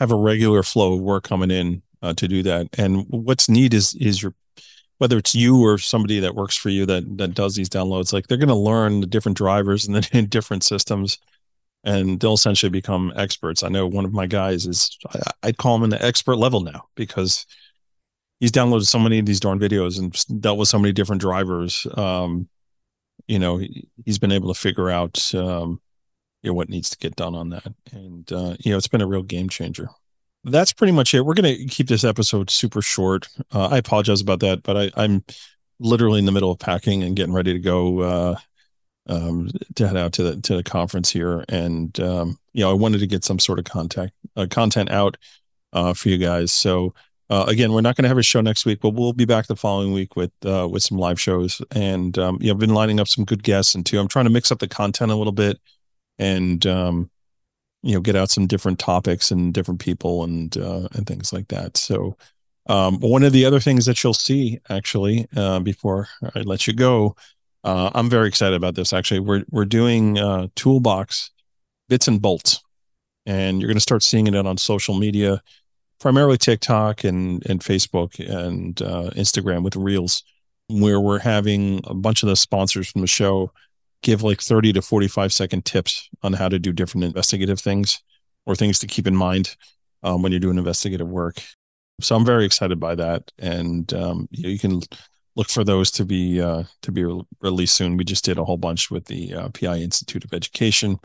have 0.00 0.10
a 0.10 0.16
regular 0.16 0.62
flow 0.62 0.94
of 0.94 1.00
work 1.00 1.24
coming 1.24 1.50
in 1.50 1.82
uh, 2.02 2.12
to 2.14 2.28
do 2.28 2.42
that. 2.42 2.68
And 2.78 3.06
what's 3.08 3.48
neat 3.48 3.74
is 3.74 3.94
is 3.94 4.22
your 4.22 4.34
whether 4.98 5.18
it's 5.18 5.34
you 5.34 5.60
or 5.64 5.78
somebody 5.78 6.20
that 6.20 6.34
works 6.34 6.56
for 6.56 6.68
you 6.68 6.86
that 6.86 7.18
that 7.18 7.34
does 7.34 7.54
these 7.54 7.68
downloads 7.68 8.12
like 8.12 8.26
they're 8.26 8.38
going 8.38 8.48
to 8.48 8.54
learn 8.54 9.00
the 9.00 9.06
different 9.06 9.38
drivers 9.38 9.86
and 9.86 9.96
then 9.96 10.26
different 10.28 10.64
systems 10.64 11.18
and 11.84 12.20
they'll 12.20 12.34
essentially 12.34 12.70
become 12.70 13.12
experts. 13.16 13.62
I 13.62 13.68
know 13.68 13.86
one 13.86 14.04
of 14.04 14.12
my 14.12 14.26
guys 14.26 14.66
is 14.66 14.96
i'd 15.42 15.56
call 15.56 15.76
him 15.76 15.84
an 15.84 15.94
expert 15.94 16.36
level 16.36 16.60
now 16.60 16.88
because 16.94 17.46
he's 18.42 18.50
downloaded 18.50 18.88
so 18.88 18.98
many 18.98 19.20
of 19.20 19.24
these 19.24 19.38
darn 19.38 19.60
videos 19.60 20.00
and 20.00 20.40
dealt 20.40 20.58
with 20.58 20.66
so 20.66 20.76
many 20.76 20.90
different 20.90 21.22
drivers. 21.22 21.86
Um, 21.94 22.48
you 23.28 23.38
know, 23.38 23.58
he, 23.58 23.88
has 24.04 24.18
been 24.18 24.32
able 24.32 24.52
to 24.52 24.60
figure 24.60 24.90
out, 24.90 25.32
um, 25.32 25.80
you 26.42 26.50
know, 26.50 26.54
what 26.54 26.68
needs 26.68 26.90
to 26.90 26.98
get 26.98 27.14
done 27.14 27.36
on 27.36 27.50
that. 27.50 27.72
And, 27.92 28.30
uh, 28.32 28.56
you 28.58 28.72
know, 28.72 28.78
it's 28.78 28.88
been 28.88 29.00
a 29.00 29.06
real 29.06 29.22
game 29.22 29.48
changer. 29.48 29.90
That's 30.42 30.72
pretty 30.72 30.92
much 30.92 31.14
it. 31.14 31.24
We're 31.24 31.34
going 31.34 31.56
to 31.56 31.66
keep 31.66 31.86
this 31.86 32.02
episode 32.02 32.50
super 32.50 32.82
short. 32.82 33.28
Uh, 33.52 33.68
I 33.68 33.78
apologize 33.78 34.20
about 34.20 34.40
that, 34.40 34.64
but 34.64 34.76
I, 34.76 34.90
I'm 34.96 35.22
literally 35.78 36.18
in 36.18 36.26
the 36.26 36.32
middle 36.32 36.50
of 36.50 36.58
packing 36.58 37.04
and 37.04 37.14
getting 37.14 37.32
ready 37.32 37.52
to 37.52 37.60
go, 37.60 38.00
uh, 38.00 38.36
um, 39.06 39.50
to 39.76 39.86
head 39.86 39.96
out 39.96 40.14
to 40.14 40.24
the, 40.24 40.40
to 40.40 40.56
the 40.56 40.64
conference 40.64 41.10
here. 41.10 41.44
And, 41.48 41.98
um, 42.00 42.40
you 42.52 42.64
know, 42.64 42.72
I 42.72 42.74
wanted 42.74 42.98
to 42.98 43.06
get 43.06 43.22
some 43.22 43.38
sort 43.38 43.60
of 43.60 43.66
contact, 43.66 44.14
uh, 44.34 44.48
content 44.50 44.90
out, 44.90 45.16
uh, 45.72 45.94
for 45.94 46.08
you 46.08 46.18
guys. 46.18 46.50
So, 46.50 46.92
uh, 47.32 47.46
again, 47.48 47.72
we're 47.72 47.80
not 47.80 47.96
going 47.96 48.02
to 48.02 48.08
have 48.08 48.18
a 48.18 48.22
show 48.22 48.42
next 48.42 48.66
week, 48.66 48.80
but 48.82 48.90
we'll 48.90 49.14
be 49.14 49.24
back 49.24 49.46
the 49.46 49.56
following 49.56 49.90
week 49.90 50.16
with 50.16 50.32
uh, 50.44 50.68
with 50.70 50.82
some 50.82 50.98
live 50.98 51.18
shows. 51.18 51.62
And 51.70 52.18
um, 52.18 52.36
you 52.42 52.48
know, 52.48 52.52
I've 52.52 52.58
been 52.58 52.74
lining 52.74 53.00
up 53.00 53.08
some 53.08 53.24
good 53.24 53.42
guests, 53.42 53.74
and 53.74 53.86
too, 53.86 53.98
I'm 53.98 54.06
trying 54.06 54.26
to 54.26 54.30
mix 54.30 54.52
up 54.52 54.58
the 54.58 54.68
content 54.68 55.10
a 55.10 55.14
little 55.16 55.32
bit, 55.32 55.58
and 56.18 56.66
um, 56.66 57.10
you 57.82 57.94
know, 57.94 58.02
get 58.02 58.16
out 58.16 58.28
some 58.28 58.46
different 58.46 58.78
topics 58.78 59.30
and 59.30 59.54
different 59.54 59.80
people 59.80 60.24
and 60.24 60.54
uh, 60.58 60.88
and 60.92 61.06
things 61.06 61.32
like 61.32 61.48
that. 61.48 61.78
So, 61.78 62.18
um, 62.66 63.00
one 63.00 63.22
of 63.22 63.32
the 63.32 63.46
other 63.46 63.60
things 63.60 63.86
that 63.86 64.04
you'll 64.04 64.12
see 64.12 64.60
actually 64.68 65.26
uh, 65.34 65.60
before 65.60 66.08
I 66.34 66.40
let 66.40 66.66
you 66.66 66.74
go, 66.74 67.16
uh, 67.64 67.92
I'm 67.94 68.10
very 68.10 68.28
excited 68.28 68.56
about 68.56 68.74
this. 68.74 68.92
Actually, 68.92 69.20
we're 69.20 69.44
we're 69.50 69.64
doing 69.64 70.18
uh, 70.18 70.48
toolbox 70.54 71.30
bits 71.88 72.08
and 72.08 72.20
bolts, 72.20 72.62
and 73.24 73.58
you're 73.58 73.68
going 73.68 73.76
to 73.78 73.80
start 73.80 74.02
seeing 74.02 74.26
it 74.26 74.34
on 74.34 74.58
social 74.58 74.98
media 74.98 75.40
primarily 76.02 76.36
TikTok 76.36 77.04
and 77.04 77.46
and 77.48 77.60
Facebook 77.60 78.18
and 78.18 78.82
uh, 78.82 79.10
Instagram 79.10 79.62
with 79.62 79.76
Reels, 79.76 80.24
where 80.68 81.00
we're 81.00 81.20
having 81.20 81.80
a 81.84 81.94
bunch 81.94 82.24
of 82.24 82.28
the 82.28 82.36
sponsors 82.36 82.90
from 82.90 83.00
the 83.00 83.06
show 83.06 83.52
give 84.02 84.24
like 84.24 84.40
30 84.40 84.72
to 84.72 84.82
45 84.82 85.32
second 85.32 85.64
tips 85.64 86.10
on 86.24 86.32
how 86.32 86.48
to 86.48 86.58
do 86.58 86.72
different 86.72 87.04
investigative 87.04 87.60
things 87.60 88.02
or 88.46 88.56
things 88.56 88.80
to 88.80 88.88
keep 88.88 89.06
in 89.06 89.14
mind 89.14 89.56
um, 90.02 90.22
when 90.22 90.32
you're 90.32 90.40
doing 90.40 90.58
investigative 90.58 91.08
work. 91.08 91.40
So 92.00 92.16
I'm 92.16 92.24
very 92.24 92.44
excited 92.44 92.80
by 92.80 92.96
that, 92.96 93.30
and 93.38 93.92
um, 93.94 94.28
you, 94.32 94.42
know, 94.42 94.48
you, 94.48 94.58
can 94.58 94.80
look 95.36 95.50
for 95.50 95.62
those 95.62 95.92
to 95.92 96.04
be 96.04 96.40
uh, 96.40 96.64
to 96.82 96.90
be 96.90 97.04
re- 97.04 97.22
released 97.40 97.76
soon. 97.76 97.96
We 97.96 98.02
just 98.02 98.24
did 98.24 98.38
a 98.38 98.44
whole 98.44 98.56
bunch 98.56 98.90
with 98.90 99.04
the 99.04 99.34
uh, 99.34 99.48
PI 99.50 99.76
Institute 99.76 100.24
of 100.24 100.34
Education 100.34 100.98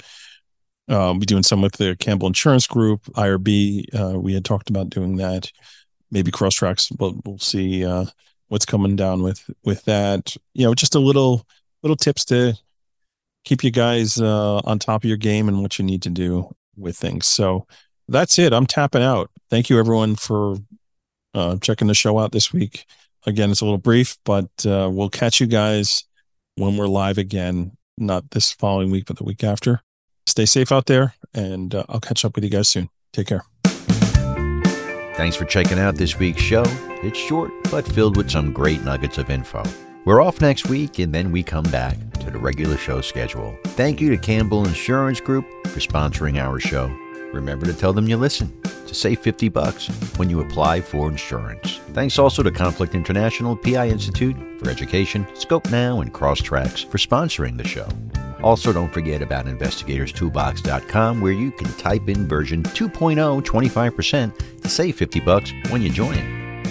um, 0.89 1.19
we're 1.19 1.25
doing 1.25 1.43
some 1.43 1.61
with 1.61 1.73
the 1.73 1.95
Campbell 1.97 2.27
Insurance 2.27 2.67
Group, 2.67 3.03
IRB. 3.13 3.93
Uh, 3.93 4.19
we 4.19 4.33
had 4.33 4.45
talked 4.45 4.69
about 4.69 4.89
doing 4.89 5.17
that. 5.17 5.51
Maybe 6.11 6.31
CrossTrax. 6.31 6.95
But 6.97 7.25
we'll 7.25 7.39
see 7.39 7.85
uh, 7.85 8.05
what's 8.47 8.65
coming 8.65 8.95
down 8.95 9.21
with 9.21 9.49
with 9.63 9.83
that. 9.85 10.35
You 10.53 10.65
know, 10.65 10.73
just 10.73 10.95
a 10.95 10.99
little 10.99 11.45
little 11.83 11.97
tips 11.97 12.23
to 12.25 12.53
keep 13.43 13.63
you 13.63 13.71
guys 13.71 14.19
uh, 14.19 14.61
on 14.63 14.79
top 14.79 15.03
of 15.03 15.07
your 15.07 15.17
game 15.17 15.47
and 15.47 15.61
what 15.61 15.77
you 15.77 15.85
need 15.85 16.01
to 16.03 16.09
do 16.09 16.53
with 16.77 16.97
things. 16.97 17.27
So 17.27 17.67
that's 18.07 18.39
it. 18.39 18.53
I'm 18.53 18.65
tapping 18.65 19.03
out. 19.03 19.29
Thank 19.49 19.69
you 19.69 19.79
everyone 19.79 20.15
for 20.15 20.57
uh, 21.33 21.57
checking 21.61 21.87
the 21.87 21.93
show 21.93 22.19
out 22.19 22.31
this 22.31 22.53
week. 22.53 22.85
Again, 23.25 23.51
it's 23.51 23.61
a 23.61 23.65
little 23.65 23.77
brief, 23.77 24.17
but 24.23 24.49
uh, 24.65 24.89
we'll 24.91 25.09
catch 25.09 25.41
you 25.41 25.47
guys 25.47 26.05
when 26.55 26.77
we're 26.77 26.87
live 26.87 27.17
again. 27.17 27.75
Not 27.97 28.31
this 28.31 28.51
following 28.53 28.91
week, 28.91 29.05
but 29.07 29.17
the 29.17 29.23
week 29.23 29.43
after 29.43 29.81
stay 30.27 30.45
safe 30.45 30.71
out 30.71 30.85
there, 30.85 31.15
and 31.33 31.73
uh, 31.73 31.85
I'll 31.89 31.99
catch 31.99 32.23
up 32.25 32.35
with 32.35 32.43
you 32.43 32.49
guys 32.49 32.69
soon. 32.69 32.89
Take 33.13 33.27
care. 33.27 33.43
Thanks 35.15 35.35
for 35.35 35.45
checking 35.45 35.79
out 35.79 35.95
this 35.95 36.19
week's 36.19 36.41
show. 36.41 36.63
It's 37.01 37.17
short, 37.17 37.51
but 37.71 37.87
filled 37.87 38.17
with 38.17 38.29
some 38.29 38.53
great 38.53 38.83
nuggets 38.83 39.17
of 39.17 39.31
info. 39.31 39.63
We're 40.05 40.21
off 40.21 40.39
next 40.41 40.69
week, 40.69 40.99
and 40.99 41.13
then 41.13 41.31
we 41.31 41.43
come 41.43 41.65
back 41.65 41.97
to 42.19 42.29
the 42.29 42.37
regular 42.37 42.77
show 42.77 43.01
schedule. 43.01 43.57
Thank 43.63 43.99
you 43.99 44.09
to 44.11 44.17
Campbell 44.17 44.65
Insurance 44.65 45.19
Group 45.19 45.45
for 45.65 45.79
sponsoring 45.79 46.37
our 46.37 46.59
show. 46.59 46.95
Remember 47.33 47.65
to 47.65 47.73
tell 47.73 47.91
them 47.91 48.07
you 48.07 48.15
listen 48.15 48.53
to 48.63 48.95
save 48.95 49.19
50 49.19 49.49
bucks 49.49 49.87
when 50.17 50.29
you 50.29 50.39
apply 50.39 50.81
for 50.81 51.09
insurance. 51.09 51.77
Thanks 51.93 52.17
also 52.17 52.41
to 52.41 52.51
Conflict 52.51 52.95
International, 52.95 53.55
PI 53.55 53.89
Institute 53.89 54.35
for 54.59 54.69
Education, 54.69 55.27
Scope 55.33 55.69
Now, 55.69 55.99
and 55.99 56.13
CrossTrax 56.13 56.85
for 56.89 56.97
sponsoring 56.97 57.57
the 57.57 57.67
show. 57.67 57.87
Also, 58.47 58.71
don't 58.71 58.93
forget 58.93 59.21
about 59.21 59.45
investigatorstoolbox.com 59.45 61.19
where 61.19 61.33
you 61.33 61.51
can 61.51 61.67
type 61.73 62.07
in 62.07 62.25
version 62.25 62.63
2.0 62.63 63.43
25% 63.43 64.61
to 64.61 64.69
save 64.69 64.95
50 64.95 65.19
bucks 65.19 65.51
when 65.67 65.81
you 65.81 65.89
join. 65.89 66.17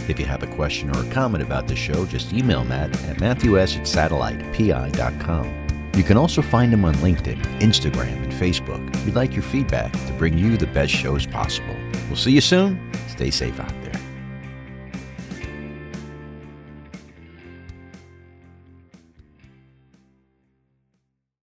If 0.08 0.18
you 0.18 0.24
have 0.24 0.42
a 0.42 0.46
question 0.46 0.88
or 0.96 1.04
a 1.04 1.10
comment 1.10 1.44
about 1.44 1.68
the 1.68 1.76
show, 1.76 2.06
just 2.06 2.32
email 2.32 2.64
Matt 2.64 2.98
at 3.04 3.20
matthews 3.20 3.76
at 3.76 3.82
satellitepi.com. 3.82 5.90
You 5.94 6.02
can 6.02 6.16
also 6.16 6.40
find 6.40 6.72
him 6.72 6.86
on 6.86 6.94
LinkedIn, 6.94 7.42
Instagram, 7.60 8.22
and 8.22 8.32
Facebook. 8.32 9.04
We'd 9.04 9.14
like 9.14 9.34
your 9.34 9.42
feedback 9.42 9.92
to 9.92 10.12
bring 10.14 10.38
you 10.38 10.56
the 10.56 10.68
best 10.68 10.94
shows 10.94 11.26
possible. 11.26 11.76
We'll 12.06 12.16
see 12.16 12.32
you 12.32 12.40
soon. 12.40 12.90
Stay 13.08 13.30
safe 13.30 13.60
out 13.60 13.82
there. 13.82 13.85